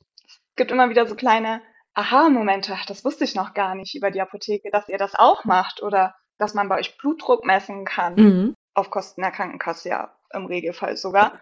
gibt 0.57 0.71
immer 0.71 0.91
wieder 0.91 1.07
so 1.07 1.15
kleine 1.15 1.63
Aha-Momente. 1.95 2.77
Das 2.89 3.05
wusste 3.05 3.25
ich 3.25 3.35
noch 3.35 3.55
gar 3.55 3.75
nicht 3.75 3.95
über 3.95 4.11
die 4.11 4.21
Apotheke, 4.21 4.71
dass 4.71 4.89
ihr 4.89 4.99
das 4.99 5.15
auch 5.15 5.45
macht 5.45 5.83
oder 5.83 6.15
dass 6.39 6.55
man 6.55 6.69
bei 6.69 6.79
euch 6.79 6.99
Blutdruck 6.99 7.45
messen 7.45 7.85
kann. 7.85 8.15
Mhm. 8.17 8.55
Auf 8.75 8.91
Kosten 8.91 9.23
der 9.23 9.31
Krankenkasse 9.31 9.89
ja 9.89 10.17
im 10.33 10.47
Regelfall 10.47 10.97
sogar. 10.97 11.39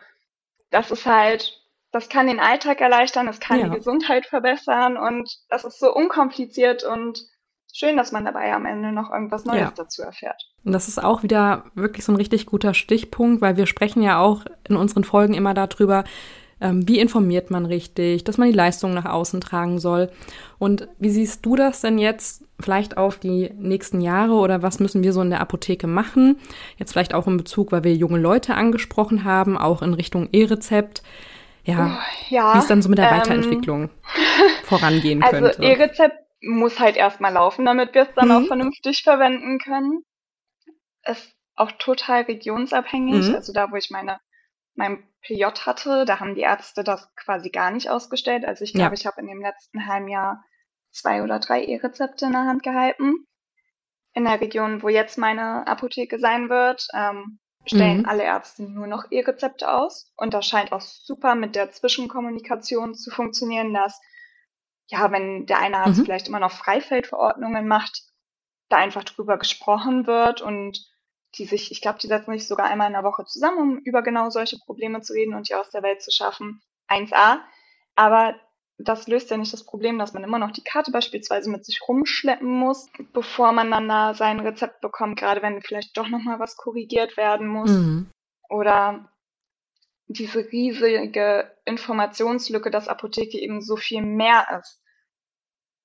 Das 0.71 0.91
ist 0.91 1.07
halt, 1.07 1.63
das 1.91 2.09
kann 2.09 2.27
den 2.27 2.41
Alltag 2.41 2.81
erleichtern, 2.81 3.29
es 3.29 3.41
kann 3.41 3.61
ja. 3.61 3.69
die 3.69 3.77
Gesundheit 3.77 4.27
verbessern 4.27 4.97
und 4.97 5.31
das 5.49 5.65
ist 5.65 5.79
so 5.79 5.95
unkompliziert 5.95 6.85
und 6.85 7.23
schön, 7.73 7.97
dass 7.97 8.13
man 8.13 8.25
dabei 8.27 8.53
am 8.53 8.67
Ende 8.67 8.93
noch 8.93 9.11
irgendwas 9.11 9.47
Neues 9.47 9.61
ja. 9.61 9.73
dazu 9.75 10.03
erfährt. 10.03 10.43
Und 10.65 10.73
das 10.73 10.89
ist 10.89 11.03
auch 11.03 11.23
wieder 11.23 11.65
wirklich 11.75 12.05
so 12.05 12.13
ein 12.13 12.17
richtig 12.17 12.47
guter 12.47 12.75
Stichpunkt, 12.75 13.41
weil 13.41 13.57
wir 13.57 13.67
sprechen 13.67 14.03
ja 14.03 14.21
auch 14.21 14.45
in 14.69 14.77
unseren 14.77 15.05
Folgen 15.05 15.35
immer 15.35 15.55
darüber, 15.55 16.05
ähm, 16.63 16.87
wie 16.89 17.01
informiert 17.01 17.51
man 17.51 17.67
richtig, 17.67 18.25
dass 18.25 18.39
man 18.39 18.49
die 18.49 18.55
Leistung 18.55 18.95
nach 18.95 19.05
außen 19.05 19.41
tragen 19.41 19.79
soll. 19.79 20.11
Und 20.59 20.89
wie 20.99 21.11
siehst 21.11 21.45
du 21.45 21.57
das 21.57 21.81
denn 21.81 21.99
jetzt 21.99 22.45
vielleicht 22.61 22.97
auf 22.97 23.19
die 23.19 23.51
nächsten 23.59 24.01
Jahre 24.01 24.35
oder 24.35 24.63
was 24.63 24.79
müssen 24.79 25.03
wir 25.03 25.13
so 25.13 25.21
in 25.23 25.31
der 25.31 25.41
Apotheke 25.41 25.89
machen? 25.89 26.39
Jetzt 26.77 26.93
vielleicht 26.93 27.15
auch 27.15 27.27
in 27.27 27.37
Bezug, 27.37 27.73
weil 27.73 27.83
wir 27.83 27.95
junge 27.95 28.19
Leute 28.19 28.55
angesprochen 28.55 29.25
haben, 29.25 29.59
auch 29.59 29.83
in 29.83 29.93
Richtung 29.93 30.29
E-Rezept. 30.31 31.03
Ja, 31.65 31.99
oh, 31.99 32.35
ja, 32.35 32.55
wie 32.55 32.59
es 32.59 32.67
dann 32.67 32.83
so 32.83 32.89
mit 32.89 32.99
der 32.99 33.11
ähm, 33.11 33.19
Weiterentwicklung 33.19 33.91
vorangehen 34.65 35.23
also 35.23 35.37
könnte. 35.37 35.59
Also 35.59 35.63
E-Rezept 35.63 36.17
muss 36.43 36.79
halt 36.79 36.97
erstmal 36.97 37.33
laufen, 37.33 37.65
damit 37.65 37.95
wir 37.95 38.03
es 38.03 38.15
dann 38.15 38.29
mhm. 38.29 38.35
auch 38.35 38.47
vernünftig 38.47 39.03
verwenden 39.03 39.59
können. 39.59 40.03
Ist 41.05 41.33
auch 41.57 41.73
total 41.73 42.23
regionsabhängig. 42.23 43.29
Mhm. 43.29 43.35
Also 43.35 43.53
da, 43.53 43.71
wo 43.71 43.77
ich 43.77 43.91
meine 43.91 44.19
mein 44.75 45.05
PJ 45.23 45.45
hatte, 45.67 46.05
da 46.05 46.21
haben 46.21 46.35
die 46.35 46.41
Ärzte 46.41 46.85
das 46.85 47.15
quasi 47.15 47.51
gar 47.51 47.71
nicht 47.71 47.89
ausgestellt. 47.89 48.45
Also 48.45 48.65
ich 48.65 48.73
glaube, 48.73 48.95
ja. 48.95 49.01
ich 49.01 49.07
habe 49.07 49.21
in 49.21 49.29
dem 49.29 49.41
letzten 49.41 49.87
halben 49.87 50.09
Jahr 50.09 50.45
zwei 50.91 51.23
oder 51.23 51.39
drei 51.39 51.65
E-Rezepte 51.65 52.27
in 52.27 52.33
der 52.33 52.45
Hand 52.47 52.63
gehalten. 52.63 53.27
In 54.15 54.25
der 54.25 54.41
Region, 54.41 54.83
wo 54.83 54.89
jetzt 54.89 55.17
meine 55.19 55.67
Apotheke 55.67 56.19
sein 56.19 56.51
wird, 56.51 56.87
ähm, 56.95 57.39
stellen 57.65 58.01
mhm. 58.01 58.07
alle 58.07 58.25
Ärzte 58.25 58.65
nur 58.65 58.87
noch 58.87 59.11
E-Rezepte 59.11 59.73
aus. 59.73 60.13
Und 60.17 60.35
das 60.35 60.47
scheint 60.47 60.73
auch 60.73 60.81
super 60.81 61.35
mit 61.35 61.55
der 61.55 61.71
Zwischenkommunikation 61.71 62.95
zu 62.95 63.11
funktionieren, 63.11 63.73
dass, 63.73 64.01
ja, 64.89 65.11
wenn 65.13 65.47
der 65.47 65.61
eine 65.61 65.79
Arzt 65.79 66.01
mhm. 66.01 66.05
vielleicht 66.05 66.29
immer 66.29 66.41
noch 66.41 66.53
Freifeldverordnungen 66.53 67.67
macht, 67.67 68.03
da 68.69 68.79
einfach 68.79 69.05
drüber 69.05 69.39
gesprochen 69.39 70.07
wird 70.07 70.41
und 70.41 70.79
die 71.37 71.47
sich, 71.47 71.71
ich 71.73 71.81
glaube, 71.81 71.99
die 71.99 72.09
setzen 72.09 72.33
sich 72.33 72.47
sogar 72.47 72.67
einmal 72.67 72.89
in 72.89 72.93
der 72.93 73.05
Woche 73.05 73.25
zusammen, 73.25 73.59
um 73.59 73.79
über 73.79 74.03
genau 74.03 74.31
solche 74.31 74.59
Probleme 74.59 75.01
zu 75.01 75.15
reden 75.15 75.35
und 75.35 75.49
die 75.49 75.55
aus 75.55 75.71
der 75.71 75.83
Welt 75.83 76.03
zu 76.03 76.11
schaffen. 76.11 76.61
1a. 76.89 77.41
Aber 77.95 78.35
das 78.79 79.07
löst 79.07 79.31
ja 79.31 79.37
nicht 79.37 79.53
das 79.53 79.65
Problem, 79.65 79.99
dass 79.99 80.13
man 80.13 80.25
immer 80.25 80.39
noch 80.39 80.51
die 80.51 80.65
Karte 80.65 80.91
beispielsweise 80.91 81.51
mit 81.51 81.65
sich 81.65 81.81
rumschleppen 81.87 82.49
muss, 82.49 82.89
bevor 83.13 83.53
man 83.53 83.71
dann 83.71 83.89
da 83.89 84.15
sein 84.15 84.41
Rezept 84.41 84.81
bekommt, 84.81 85.19
gerade 85.19 85.43
wenn 85.43 85.63
vielleicht 85.63 85.97
doch 85.97 86.09
nochmal 86.09 86.39
was 86.39 86.57
korrigiert 86.57 87.17
werden 87.17 87.47
muss. 87.47 87.71
Mhm. 87.71 88.11
Oder 88.49 89.09
diese 90.07 90.51
riesige 90.51 91.57
Informationslücke, 91.65 92.71
dass 92.71 92.89
Apotheke 92.89 93.39
eben 93.39 93.63
so 93.63 93.77
viel 93.77 94.03
mehr 94.03 94.47
ist. 94.61 94.83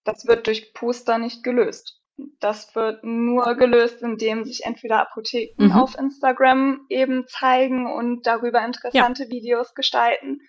Das 0.04 0.26
wird 0.26 0.48
durch 0.48 0.74
Poster 0.74 1.18
nicht 1.18 1.44
gelöst. 1.44 2.02
Das 2.40 2.76
wird 2.76 3.04
nur 3.04 3.56
gelöst, 3.56 4.04
indem 4.04 4.46
sich 4.46 4.64
entweder 4.64 5.02
Apotheken 5.02 5.66
mhm. 5.66 5.72
auf 5.72 5.98
Instagram 5.98 6.86
eben 6.90 7.28
zeigen 7.28 7.92
und 7.92 8.28
darüber 8.28 8.64
interessante 8.64 9.24
ja. 9.24 9.30
Videos 9.30 9.74
gestalten, 9.74 10.42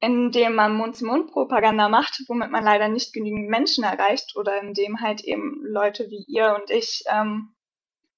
indem 0.00 0.56
man 0.56 0.76
Mund-zu-Mund-Propaganda 0.76 1.88
macht, 1.88 2.20
womit 2.26 2.50
man 2.50 2.64
leider 2.64 2.88
nicht 2.88 3.12
genügend 3.12 3.48
Menschen 3.48 3.84
erreicht 3.84 4.34
oder 4.34 4.60
indem 4.60 5.00
halt 5.00 5.22
eben 5.22 5.60
Leute 5.64 6.10
wie 6.10 6.24
ihr 6.26 6.58
und 6.60 6.70
ich 6.70 7.04
ähm, 7.08 7.54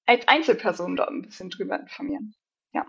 als 0.07 0.27
Einzelpersonen 0.27 0.95
dort 0.95 1.09
ein 1.09 1.21
bisschen 1.21 1.51
drüber 1.51 1.79
informieren. 1.79 2.33
Ja. 2.73 2.85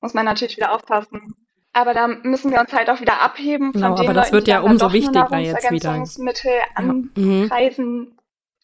muss 0.00 0.14
man 0.14 0.24
natürlich 0.24 0.56
wieder 0.56 0.72
aufpassen. 0.72 1.34
Aber 1.72 1.94
da 1.94 2.08
müssen 2.08 2.50
wir 2.50 2.60
uns 2.60 2.72
halt 2.72 2.90
auch 2.90 3.00
wieder 3.00 3.20
abheben 3.20 3.72
von 3.72 3.80
genau, 3.80 3.94
den 3.94 4.06
aber 4.06 4.14
das 4.14 4.26
Leuten, 4.26 4.32
wird 4.34 4.48
ja 4.48 4.60
umso 4.60 4.92
wichtiger 4.92 5.38
jetzt 5.38 5.70
wieder. 5.70 6.04
Mittel 6.18 6.52
anpreisen, 6.74 7.98
mhm. 7.98 8.19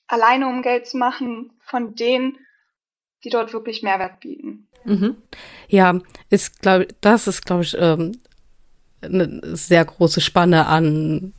Alleine 0.08 0.48
um 0.48 0.62
Geld 0.62 0.86
zu 0.86 0.96
machen, 0.96 1.52
von 1.60 1.94
denen, 1.94 2.38
die 3.24 3.30
dort 3.30 3.52
wirklich 3.52 3.82
Mehrwert 3.82 4.20
bieten. 4.20 4.68
Mhm. 4.84 5.16
Ja, 5.68 5.98
ist 6.30 6.62
glaube 6.62 6.88
das 7.00 7.26
ist 7.26 7.44
glaube 7.44 7.62
ich 7.62 7.76
ähm, 7.78 8.12
eine 9.02 9.40
sehr 9.56 9.84
große 9.84 10.20
Spanne 10.20 10.66
an 10.66 11.32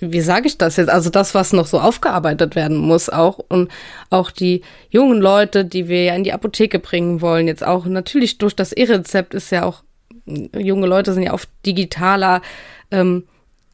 wie 0.00 0.20
sage 0.20 0.46
ich 0.46 0.58
das 0.58 0.76
jetzt? 0.76 0.88
Also 0.88 1.10
das, 1.10 1.34
was 1.34 1.52
noch 1.52 1.66
so 1.66 1.78
aufgearbeitet 1.78 2.56
werden 2.56 2.76
muss, 2.76 3.08
auch 3.08 3.38
und 3.38 3.70
auch 4.10 4.30
die 4.30 4.62
jungen 4.90 5.20
Leute, 5.20 5.64
die 5.64 5.88
wir 5.88 6.04
ja 6.04 6.14
in 6.14 6.24
die 6.24 6.32
Apotheke 6.32 6.78
bringen 6.78 7.20
wollen, 7.20 7.46
jetzt 7.46 7.64
auch 7.64 7.84
natürlich 7.84 8.38
durch 8.38 8.56
das 8.56 8.72
E-Rezept 8.72 9.34
ist 9.34 9.50
ja 9.50 9.64
auch 9.64 9.82
junge 10.26 10.86
Leute 10.86 11.12
sind 11.12 11.22
ja 11.24 11.32
oft 11.32 11.48
digitaler, 11.66 12.42
ähm, 12.90 13.24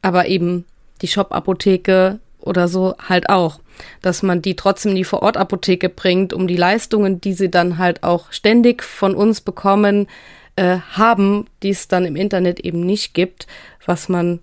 aber 0.02 0.26
eben 0.26 0.64
die 1.02 1.08
Shop-Apotheke 1.08 2.20
oder 2.48 2.68
so 2.68 2.94
halt 3.08 3.28
auch, 3.28 3.60
dass 4.02 4.22
man 4.22 4.42
die 4.42 4.56
trotzdem 4.56 4.90
in 4.90 4.96
die 4.96 5.04
Vorort-Apotheke 5.04 5.88
bringt, 5.88 6.32
um 6.32 6.48
die 6.48 6.56
Leistungen, 6.56 7.20
die 7.20 7.32
sie 7.32 7.50
dann 7.50 7.78
halt 7.78 8.02
auch 8.02 8.32
ständig 8.32 8.82
von 8.82 9.14
uns 9.14 9.40
bekommen, 9.40 10.08
äh, 10.56 10.78
haben, 10.92 11.46
die 11.62 11.70
es 11.70 11.86
dann 11.86 12.04
im 12.04 12.16
Internet 12.16 12.60
eben 12.60 12.80
nicht 12.80 13.14
gibt, 13.14 13.46
was 13.86 14.08
man 14.08 14.40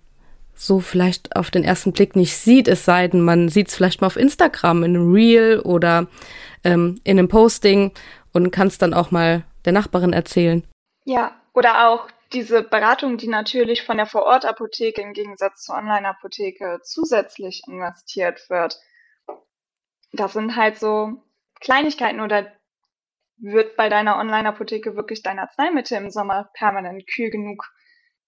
so 0.55 0.79
vielleicht 0.79 1.35
auf 1.35 1.51
den 1.51 1.65
ersten 1.65 1.91
Blick 1.91 2.15
nicht 2.15 2.37
sieht, 2.37 2.69
es 2.69 2.85
sei 2.85 3.09
denn, 3.09 3.21
man 3.21 3.49
sieht 3.49 3.67
es 3.67 3.75
vielleicht 3.75 3.99
mal 3.99 4.07
auf 4.07 4.15
Instagram 4.15 4.83
in 4.83 4.95
einem 4.95 5.13
Reel 5.13 5.59
oder 5.59 6.07
ähm, 6.63 7.01
in 7.03 7.19
einem 7.19 7.27
Posting 7.27 7.91
und 8.31 8.51
kann 8.51 8.67
es 8.67 8.77
dann 8.77 8.93
auch 8.93 9.11
mal 9.11 9.43
der 9.65 9.73
Nachbarin 9.73 10.13
erzählen. 10.13 10.63
Ja, 11.03 11.31
oder 11.53 11.89
auch 11.89 12.07
diese 12.33 12.63
Beratung, 12.63 13.17
die 13.17 13.27
natürlich 13.27 13.83
von 13.83 13.97
der 13.97 14.05
Vorortapotheke 14.05 15.01
im 15.01 15.13
Gegensatz 15.13 15.63
zur 15.63 15.75
Online-Apotheke 15.75 16.79
zusätzlich 16.83 17.63
investiert 17.67 18.49
wird. 18.49 18.79
Das 20.11 20.33
sind 20.33 20.55
halt 20.55 20.77
so 20.77 21.23
Kleinigkeiten 21.59 22.21
oder 22.21 22.51
wird 23.37 23.75
bei 23.75 23.89
deiner 23.89 24.17
Online-Apotheke 24.17 24.95
wirklich 24.95 25.21
dein 25.21 25.39
Arzneimittel 25.39 25.97
im 25.97 26.09
Sommer 26.09 26.49
permanent 26.53 27.05
kühl 27.07 27.29
genug 27.29 27.71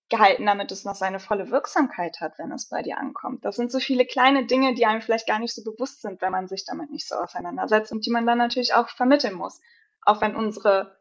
gehalten, 0.09 0.45
damit 0.45 0.71
es 0.71 0.85
noch 0.85 0.95
seine 0.95 1.19
volle 1.19 1.51
Wirksamkeit 1.51 2.21
hat, 2.21 2.37
wenn 2.37 2.51
es 2.51 2.69
bei 2.69 2.81
dir 2.81 2.97
ankommt. 2.97 3.43
Das 3.43 3.55
sind 3.55 3.71
so 3.71 3.79
viele 3.79 4.05
kleine 4.05 4.45
Dinge, 4.45 4.73
die 4.73 4.85
einem 4.85 5.01
vielleicht 5.01 5.27
gar 5.27 5.39
nicht 5.39 5.53
so 5.53 5.63
bewusst 5.63 6.01
sind, 6.01 6.21
wenn 6.21 6.31
man 6.31 6.47
sich 6.47 6.65
damit 6.65 6.91
nicht 6.91 7.07
so 7.07 7.15
auseinandersetzt 7.15 7.91
und 7.91 8.05
die 8.05 8.11
man 8.11 8.25
dann 8.25 8.37
natürlich 8.37 8.73
auch 8.73 8.89
vermitteln 8.89 9.33
muss. 9.33 9.59
Auch 10.01 10.21
wenn 10.21 10.35
unsere 10.35 10.96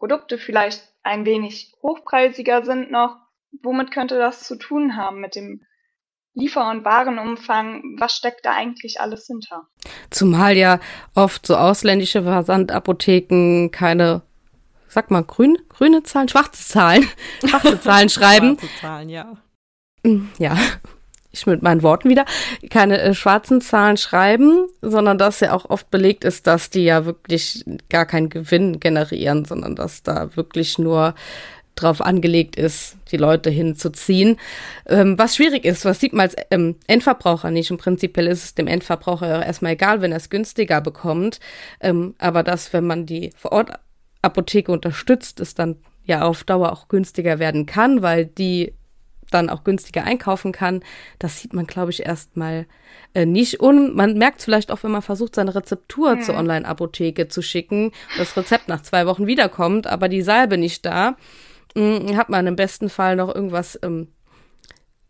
Produkte 0.00 0.36
vielleicht 0.36 0.82
ein 1.04 1.24
wenig 1.24 1.72
hochpreisiger 1.82 2.64
sind 2.64 2.90
noch, 2.90 3.16
womit 3.62 3.92
könnte 3.92 4.18
das 4.18 4.42
zu 4.42 4.56
tun 4.56 4.96
haben 4.96 5.20
mit 5.20 5.36
dem 5.36 5.62
Liefer- 6.34 6.70
und 6.70 6.84
Warenumfang? 6.84 7.82
Was 7.98 8.14
steckt 8.14 8.44
da 8.44 8.52
eigentlich 8.52 9.00
alles 9.00 9.26
hinter? 9.26 9.68
Zumal 10.10 10.56
ja 10.56 10.80
oft 11.14 11.46
so 11.46 11.56
ausländische 11.56 12.24
Versandapotheken 12.24 13.70
keine 13.70 14.22
sag 14.88 15.10
mal, 15.10 15.22
grün, 15.22 15.56
grüne 15.68 16.02
Zahlen, 16.02 16.28
schwarze 16.28 16.66
Zahlen, 16.66 17.08
schwarze 17.46 17.80
Zahlen 17.80 18.08
schreiben. 18.08 18.58
Schwarze 18.58 18.80
Zahlen, 18.80 19.08
ja. 19.08 19.36
Mm, 20.02 20.28
ja, 20.38 20.56
ich 21.32 21.46
mit 21.46 21.62
meinen 21.62 21.82
Worten 21.82 22.08
wieder, 22.08 22.24
keine 22.70 23.00
äh, 23.00 23.14
schwarzen 23.14 23.60
Zahlen 23.60 23.96
schreiben, 23.96 24.66
sondern 24.82 25.18
dass 25.18 25.40
ja 25.40 25.52
auch 25.52 25.68
oft 25.70 25.90
belegt 25.90 26.24
ist, 26.24 26.46
dass 26.46 26.70
die 26.70 26.84
ja 26.84 27.04
wirklich 27.04 27.64
gar 27.88 28.06
keinen 28.06 28.28
Gewinn 28.28 28.80
generieren, 28.80 29.44
sondern 29.44 29.76
dass 29.76 30.02
da 30.02 30.36
wirklich 30.36 30.78
nur 30.78 31.14
drauf 31.76 32.00
angelegt 32.00 32.56
ist, 32.56 32.96
die 33.10 33.16
Leute 33.16 33.50
hinzuziehen. 33.50 34.36
Ähm, 34.86 35.18
was 35.18 35.36
schwierig 35.36 35.64
ist, 35.64 35.84
was 35.84 36.00
sieht 36.00 36.12
man 36.12 36.22
als 36.22 36.36
ähm, 36.50 36.76
Endverbraucher 36.86 37.50
nicht. 37.50 37.70
Und 37.70 37.78
prinzipiell 37.78 38.26
ist 38.26 38.44
es 38.44 38.54
dem 38.54 38.66
Endverbraucher 38.66 39.44
erstmal 39.44 39.72
egal, 39.72 40.02
wenn 40.02 40.12
er 40.12 40.18
es 40.18 40.30
günstiger 40.30 40.80
bekommt. 40.80 41.40
Ähm, 41.80 42.14
aber 42.18 42.42
dass, 42.42 42.72
wenn 42.72 42.86
man 42.86 43.06
die 43.06 43.30
vor 43.36 43.52
Ort 43.52 43.72
Apotheke 44.22 44.72
unterstützt, 44.72 45.40
es 45.40 45.54
dann 45.54 45.76
ja 46.04 46.22
auf 46.22 46.44
Dauer 46.44 46.72
auch 46.72 46.88
günstiger 46.88 47.38
werden 47.38 47.66
kann, 47.66 48.02
weil 48.02 48.26
die 48.26 48.74
dann 49.30 49.50
auch 49.50 49.64
günstiger 49.64 50.04
einkaufen 50.04 50.52
kann. 50.52 50.82
Das 51.18 51.38
sieht 51.38 51.52
man, 51.52 51.66
glaube 51.66 51.90
ich, 51.90 52.04
erstmal 52.04 52.66
äh, 53.14 53.26
nicht. 53.26 53.60
Und 53.60 53.94
man 53.94 54.18
merkt 54.18 54.42
vielleicht 54.42 54.70
auch, 54.70 54.82
wenn 54.82 54.90
man 54.90 55.02
versucht, 55.02 55.34
seine 55.34 55.54
Rezeptur 55.54 56.16
mhm. 56.16 56.22
zur 56.22 56.36
Online-Apotheke 56.36 57.28
zu 57.28 57.42
schicken, 57.42 57.92
das 58.18 58.36
Rezept 58.36 58.68
nach 58.68 58.82
zwei 58.82 59.06
Wochen 59.06 59.26
wiederkommt, 59.26 59.86
aber 59.86 60.08
die 60.08 60.22
Salbe 60.22 60.58
nicht 60.58 60.84
da, 60.84 61.16
mh, 61.74 62.08
hm, 62.08 62.16
hat 62.16 62.28
man 62.28 62.46
im 62.46 62.56
besten 62.56 62.88
Fall 62.88 63.16
noch 63.16 63.34
irgendwas 63.34 63.78
ähm, 63.82 64.08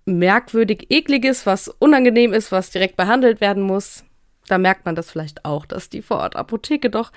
merkwürdig 0.05 0.87
ekliges, 0.91 1.47
was 1.47 1.69
unangenehm 1.69 2.33
ist, 2.33 2.53
was 2.53 2.71
direkt 2.71 2.97
behandelt 2.97 3.41
werden 3.41 3.63
muss. 3.63 4.05
Da 4.49 4.59
merkt 4.59 4.85
man 4.85 4.97
das 4.97 5.11
vielleicht 5.11 5.45
auch, 5.45 5.67
dass 5.67 5.89
die 5.89 6.03
Vorortapotheke 6.03 6.91
doch 6.91 7.13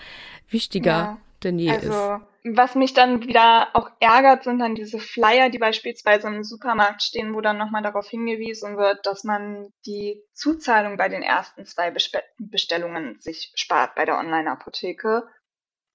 wichtiger 0.49 0.91
ja 0.91 1.17
denn 1.43 1.59
je 1.59 1.71
also, 1.71 1.87
ist. 1.87 2.32
Was 2.45 2.75
mich 2.75 2.93
dann 2.93 3.23
wieder 3.23 3.69
auch 3.73 3.89
ärgert, 4.01 4.43
sind 4.43 4.59
dann 4.59 4.75
diese 4.75 4.99
Flyer, 4.99 5.49
die 5.49 5.59
beispielsweise 5.59 6.27
im 6.27 6.43
Supermarkt 6.43 7.01
stehen, 7.01 7.33
wo 7.33 7.39
dann 7.39 7.57
nochmal 7.57 7.83
darauf 7.83 8.09
hingewiesen 8.09 8.75
wird, 8.75 9.05
dass 9.05 9.23
man 9.23 9.71
die 9.85 10.21
Zuzahlung 10.33 10.97
bei 10.97 11.07
den 11.07 11.23
ersten 11.23 11.65
zwei 11.65 11.93
Bestellungen 12.37 13.17
sich 13.21 13.53
spart 13.55 13.95
bei 13.95 14.03
der 14.03 14.17
Online-Apotheke. 14.17 15.25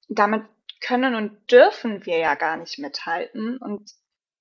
Damit 0.08 0.46
können 0.80 1.14
und 1.14 1.50
dürfen 1.50 2.06
wir 2.06 2.16
ja 2.16 2.34
gar 2.34 2.56
nicht 2.56 2.78
mithalten. 2.78 3.58
Und 3.58 3.90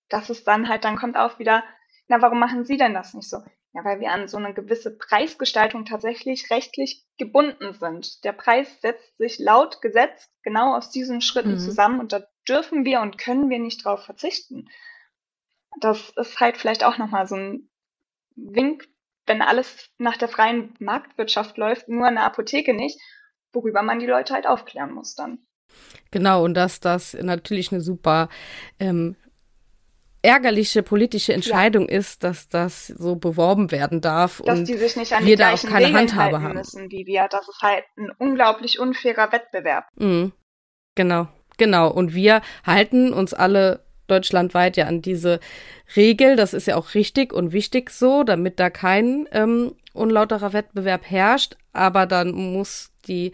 das 0.07 0.29
ist 0.29 0.47
dann 0.47 0.69
halt, 0.69 0.85
dann 0.85 0.95
kommt 0.95 1.17
auch 1.17 1.39
wieder, 1.39 1.63
na, 2.07 2.21
warum 2.21 2.39
machen 2.39 2.63
Sie 2.63 2.77
denn 2.77 2.93
das 2.93 3.13
nicht 3.13 3.29
so? 3.29 3.39
Ja, 3.77 3.85
weil 3.85 3.99
wir 3.99 4.11
an 4.11 4.27
so 4.27 4.37
eine 4.37 4.55
gewisse 4.55 4.97
Preisgestaltung 4.97 5.85
tatsächlich 5.85 6.49
rechtlich 6.49 7.05
gebunden 7.19 7.73
sind. 7.73 8.23
Der 8.23 8.31
Preis 8.31 8.81
setzt 8.81 9.15
sich 9.19 9.37
laut 9.37 9.83
Gesetz 9.83 10.31
genau 10.41 10.75
aus 10.75 10.89
diesen 10.89 11.21
Schritten 11.21 11.51
mhm. 11.51 11.59
zusammen 11.59 11.99
und 11.99 12.11
da 12.11 12.25
dürfen 12.49 12.85
wir 12.85 13.01
und 13.01 13.19
können 13.19 13.51
wir 13.51 13.59
nicht 13.59 13.85
drauf 13.85 14.03
verzichten. 14.03 14.67
Das 15.79 16.09
ist 16.15 16.39
halt 16.39 16.57
vielleicht 16.57 16.83
auch 16.83 16.97
nochmal 16.97 17.27
so 17.27 17.35
ein 17.35 17.69
Wink, 18.35 18.87
wenn 19.27 19.43
alles 19.43 19.91
nach 19.99 20.17
der 20.17 20.29
freien 20.29 20.73
Marktwirtschaft 20.79 21.55
läuft, 21.59 21.87
nur 21.87 22.07
eine 22.07 22.23
Apotheke 22.23 22.73
nicht, 22.73 22.99
worüber 23.53 23.83
man 23.83 23.99
die 23.99 24.07
Leute 24.07 24.33
halt 24.33 24.47
aufklären 24.47 24.91
muss 24.91 25.13
dann. 25.13 25.45
Genau, 26.09 26.43
und 26.43 26.55
dass 26.55 26.79
das 26.79 27.13
natürlich 27.13 27.71
eine 27.71 27.81
super 27.81 28.29
ähm, 28.79 29.15
ärgerliche 30.27 30.83
politische 30.83 31.33
Entscheidung 31.33 31.87
ja. 31.87 31.97
ist, 31.97 32.23
dass 32.23 32.49
das 32.49 32.87
so 32.87 33.15
beworben 33.15 33.71
werden 33.71 34.01
darf 34.01 34.41
dass 34.45 34.59
und 34.59 34.67
die 34.67 34.75
sich 34.75 34.95
nicht 34.97 35.13
an 35.13 35.25
wir 35.25 35.37
die 35.37 35.41
da 35.41 35.53
auch 35.53 35.63
keine 35.63 35.87
Regeln 35.87 35.95
Handhabe 35.95 36.41
haben 36.41 36.55
müssen 36.55 36.91
wie 36.91 37.05
wir. 37.05 37.27
Das 37.29 37.47
ist 37.47 37.61
halt 37.61 37.85
ein 37.97 38.11
unglaublich 38.17 38.79
unfairer 38.79 39.31
Wettbewerb. 39.31 39.85
Mhm. 39.95 40.33
Genau, 40.95 41.27
genau. 41.57 41.89
Und 41.89 42.13
wir 42.13 42.41
halten 42.65 43.13
uns 43.13 43.33
alle 43.33 43.85
deutschlandweit 44.07 44.75
ja 44.75 44.85
an 44.85 45.01
diese 45.01 45.39
Regel. 45.95 46.35
Das 46.35 46.53
ist 46.53 46.67
ja 46.67 46.75
auch 46.75 46.93
richtig 46.93 47.31
und 47.31 47.53
wichtig 47.53 47.89
so, 47.89 48.23
damit 48.23 48.59
da 48.59 48.69
kein 48.69 49.27
ähm, 49.31 49.75
unlauterer 49.93 50.51
Wettbewerb 50.51 51.09
herrscht. 51.09 51.55
Aber 51.71 52.05
dann 52.05 52.31
muss 52.31 52.91
die 53.07 53.31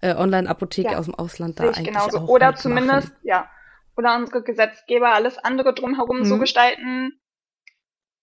äh, 0.00 0.14
Online-Apotheke 0.14 0.92
ja, 0.92 0.98
aus 0.98 1.04
dem 1.04 1.14
Ausland 1.14 1.60
da 1.60 1.64
eigentlich 1.64 1.86
genauso. 1.88 2.18
auch 2.18 2.28
Oder 2.28 2.56
zumindest, 2.56 3.10
machen. 3.10 3.20
ja, 3.22 3.48
oder 3.96 4.16
unsere 4.16 4.42
Gesetzgeber 4.42 5.12
alles 5.12 5.38
andere 5.38 5.74
drumherum 5.74 6.20
mhm. 6.20 6.24
so 6.24 6.38
gestalten, 6.38 7.20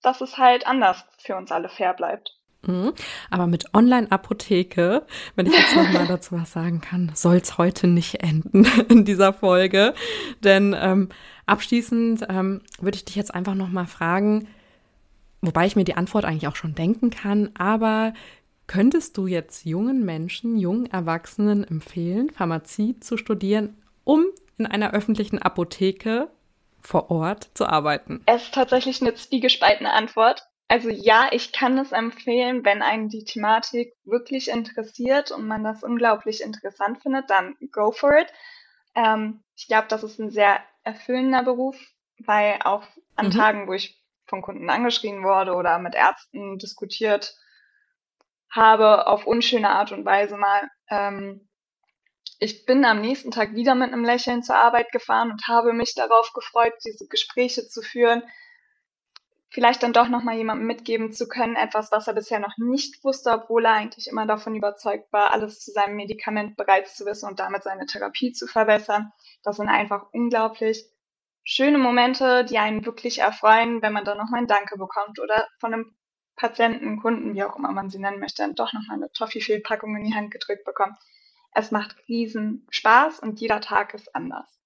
dass 0.01 0.21
es 0.21 0.37
halt 0.37 0.65
anders 0.65 1.05
für 1.17 1.35
uns 1.35 1.51
alle 1.51 1.69
fair 1.69 1.93
bleibt. 1.93 2.39
Mhm. 2.65 2.93
Aber 3.29 3.47
mit 3.47 3.73
Online-Apotheke, 3.73 5.05
wenn 5.35 5.45
ich 5.45 5.53
jetzt 5.53 5.75
nochmal 5.75 6.07
dazu 6.07 6.35
was 6.35 6.51
sagen 6.51 6.81
kann, 6.81 7.11
soll 7.13 7.37
es 7.37 7.57
heute 7.57 7.87
nicht 7.87 8.21
enden 8.21 8.65
in 8.89 9.05
dieser 9.05 9.33
Folge. 9.33 9.93
Denn 10.43 10.75
ähm, 10.77 11.09
abschließend 11.45 12.25
ähm, 12.29 12.61
würde 12.79 12.97
ich 12.97 13.05
dich 13.05 13.15
jetzt 13.15 13.33
einfach 13.33 13.55
nochmal 13.55 13.87
fragen, 13.87 14.47
wobei 15.41 15.65
ich 15.65 15.75
mir 15.75 15.85
die 15.85 15.95
Antwort 15.95 16.25
eigentlich 16.25 16.47
auch 16.47 16.57
schon 16.57 16.75
denken 16.75 17.11
kann, 17.11 17.51
aber 17.57 18.13
könntest 18.67 19.17
du 19.17 19.25
jetzt 19.25 19.65
jungen 19.65 20.05
Menschen, 20.05 20.57
jungen 20.57 20.85
Erwachsenen 20.85 21.63
empfehlen, 21.63 22.29
Pharmazie 22.29 22.99
zu 22.99 23.17
studieren, 23.17 23.75
um 24.03 24.25
in 24.59 24.65
einer 24.65 24.93
öffentlichen 24.93 25.39
Apotheke 25.41 26.29
vor 26.81 27.11
Ort 27.11 27.49
zu 27.53 27.65
arbeiten? 27.65 28.21
Es 28.25 28.43
ist 28.43 28.53
tatsächlich 28.53 29.01
eine 29.01 29.13
zwiegespaltene 29.13 29.91
Antwort. 29.91 30.47
Also 30.67 30.89
ja, 30.89 31.29
ich 31.31 31.51
kann 31.51 31.77
es 31.79 31.91
empfehlen, 31.91 32.63
wenn 32.63 32.83
einen 32.83 33.09
die 33.09 33.23
Thematik 33.23 33.95
wirklich 34.03 34.49
interessiert 34.49 35.31
und 35.31 35.47
man 35.47 35.63
das 35.63 35.83
unglaublich 35.83 36.41
interessant 36.41 37.01
findet, 37.01 37.29
dann 37.29 37.55
go 37.71 37.91
for 37.91 38.15
it. 38.15 38.27
Ähm, 38.93 39.43
ich 39.55 39.67
glaube, 39.67 39.87
das 39.89 40.03
ist 40.03 40.19
ein 40.19 40.29
sehr 40.29 40.59
erfüllender 40.83 41.43
Beruf, 41.43 41.75
weil 42.19 42.59
auch 42.63 42.83
an 43.15 43.27
mhm. 43.27 43.31
Tagen, 43.31 43.67
wo 43.67 43.73
ich 43.73 43.99
von 44.27 44.43
Kunden 44.43 44.69
angeschrien 44.69 45.23
wurde 45.23 45.55
oder 45.55 45.79
mit 45.79 45.95
Ärzten 45.95 46.59
diskutiert 46.59 47.35
habe, 48.51 49.07
auf 49.07 49.25
unschöne 49.25 49.69
Art 49.69 49.91
und 49.91 50.05
Weise 50.05 50.37
mal, 50.37 50.69
ähm, 50.89 51.48
ich 52.39 52.65
bin 52.65 52.85
am 52.85 53.01
nächsten 53.01 53.31
Tag 53.31 53.53
wieder 53.53 53.75
mit 53.75 53.91
einem 53.91 54.05
Lächeln 54.05 54.43
zur 54.43 54.55
Arbeit 54.55 54.91
gefahren 54.91 55.31
und 55.31 55.47
habe 55.47 55.73
mich 55.73 55.93
darauf 55.93 56.31
gefreut, 56.33 56.73
diese 56.85 57.07
Gespräche 57.07 57.67
zu 57.67 57.81
führen, 57.81 58.23
vielleicht 59.49 59.83
dann 59.83 59.93
doch 59.93 60.07
nochmal 60.07 60.37
jemandem 60.37 60.67
mitgeben 60.67 61.11
zu 61.11 61.27
können, 61.27 61.57
etwas, 61.57 61.91
was 61.91 62.07
er 62.07 62.13
bisher 62.13 62.39
noch 62.39 62.57
nicht 62.57 63.03
wusste, 63.03 63.31
obwohl 63.31 63.65
er 63.65 63.73
eigentlich 63.73 64.07
immer 64.07 64.25
davon 64.25 64.55
überzeugt 64.55 65.11
war, 65.11 65.33
alles 65.33 65.59
zu 65.59 65.71
seinem 65.71 65.97
Medikament 65.97 66.55
bereits 66.55 66.95
zu 66.95 67.05
wissen 67.05 67.27
und 67.27 67.39
damit 67.39 67.63
seine 67.63 67.85
Therapie 67.85 68.31
zu 68.31 68.47
verbessern. 68.47 69.11
Das 69.43 69.57
sind 69.57 69.67
einfach 69.67 70.07
unglaublich 70.13 70.85
schöne 71.43 71.77
Momente, 71.77 72.45
die 72.45 72.57
einen 72.57 72.85
wirklich 72.85 73.19
erfreuen, 73.19 73.81
wenn 73.81 73.91
man 73.91 74.05
dann 74.05 74.17
nochmal 74.17 74.41
ein 74.41 74.47
Danke 74.47 74.77
bekommt 74.77 75.19
oder 75.19 75.47
von 75.59 75.73
einem 75.73 75.95
Patienten, 76.35 77.01
Kunden, 77.01 77.33
wie 77.33 77.43
auch 77.43 77.57
immer 77.57 77.73
man 77.73 77.89
sie 77.89 77.99
nennen 77.99 78.19
möchte, 78.19 78.43
dann 78.43 78.55
doch 78.55 78.71
nochmal 78.71 78.95
eine 78.95 79.11
Toffee-Fehlpackung 79.11 79.97
in 79.97 80.05
die 80.05 80.13
Hand 80.13 80.31
gedrückt 80.31 80.63
bekommt. 80.63 80.95
Es 81.51 81.71
macht 81.71 81.95
riesen 82.07 82.67
Spaß 82.69 83.19
und 83.19 83.39
jeder 83.39 83.61
Tag 83.61 83.93
ist 83.93 84.15
anders. 84.15 84.59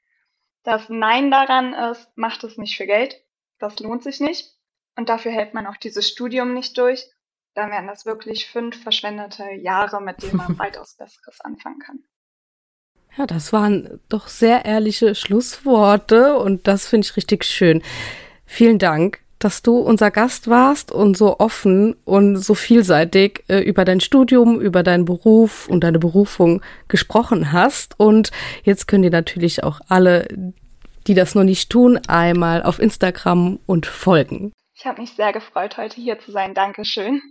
Das 0.63 0.89
Nein 0.89 1.31
daran 1.31 1.73
ist, 1.73 2.09
macht 2.15 2.43
es 2.43 2.57
nicht 2.57 2.77
für 2.77 2.85
Geld. 2.85 3.15
Das 3.59 3.79
lohnt 3.79 4.03
sich 4.03 4.19
nicht. 4.19 4.57
Und 4.95 5.09
dafür 5.09 5.31
hält 5.31 5.53
man 5.53 5.67
auch 5.67 5.77
dieses 5.77 6.07
Studium 6.07 6.53
nicht 6.53 6.77
durch. 6.77 7.05
Dann 7.53 7.71
wären 7.71 7.87
das 7.87 8.05
wirklich 8.05 8.47
fünf 8.47 8.81
verschwendete 8.81 9.51
Jahre, 9.53 10.01
mit 10.01 10.23
denen 10.23 10.37
man 10.37 10.57
weitaus 10.59 10.95
Besseres 10.95 11.41
anfangen 11.41 11.79
kann. 11.79 12.03
Ja, 13.17 13.27
das 13.27 13.53
waren 13.53 13.99
doch 14.09 14.27
sehr 14.27 14.65
ehrliche 14.65 15.13
Schlussworte 15.13 16.37
und 16.37 16.67
das 16.67 16.87
finde 16.87 17.05
ich 17.05 17.15
richtig 17.15 17.43
schön. 17.43 17.83
Vielen 18.45 18.79
Dank 18.79 19.22
dass 19.43 19.61
du 19.61 19.77
unser 19.77 20.11
Gast 20.11 20.47
warst 20.47 20.91
und 20.91 21.17
so 21.17 21.39
offen 21.39 21.95
und 22.05 22.37
so 22.37 22.53
vielseitig 22.53 23.43
äh, 23.47 23.59
über 23.59 23.85
dein 23.85 23.99
Studium, 23.99 24.61
über 24.61 24.83
deinen 24.83 25.05
Beruf 25.05 25.67
und 25.67 25.83
deine 25.83 25.99
Berufung 25.99 26.61
gesprochen 26.87 27.51
hast. 27.51 27.99
Und 27.99 28.31
jetzt 28.63 28.87
können 28.87 29.03
dir 29.03 29.11
natürlich 29.11 29.63
auch 29.63 29.81
alle, 29.89 30.27
die 31.07 31.13
das 31.13 31.35
noch 31.35 31.43
nicht 31.43 31.69
tun, 31.69 31.99
einmal 32.07 32.63
auf 32.63 32.79
Instagram 32.79 33.59
und 33.65 33.85
folgen. 33.85 34.53
Ich 34.75 34.85
habe 34.85 35.01
mich 35.01 35.13
sehr 35.13 35.33
gefreut, 35.33 35.77
heute 35.77 35.95
hier 35.95 36.19
zu 36.19 36.31
sein. 36.31 36.53
Dankeschön. 36.53 37.21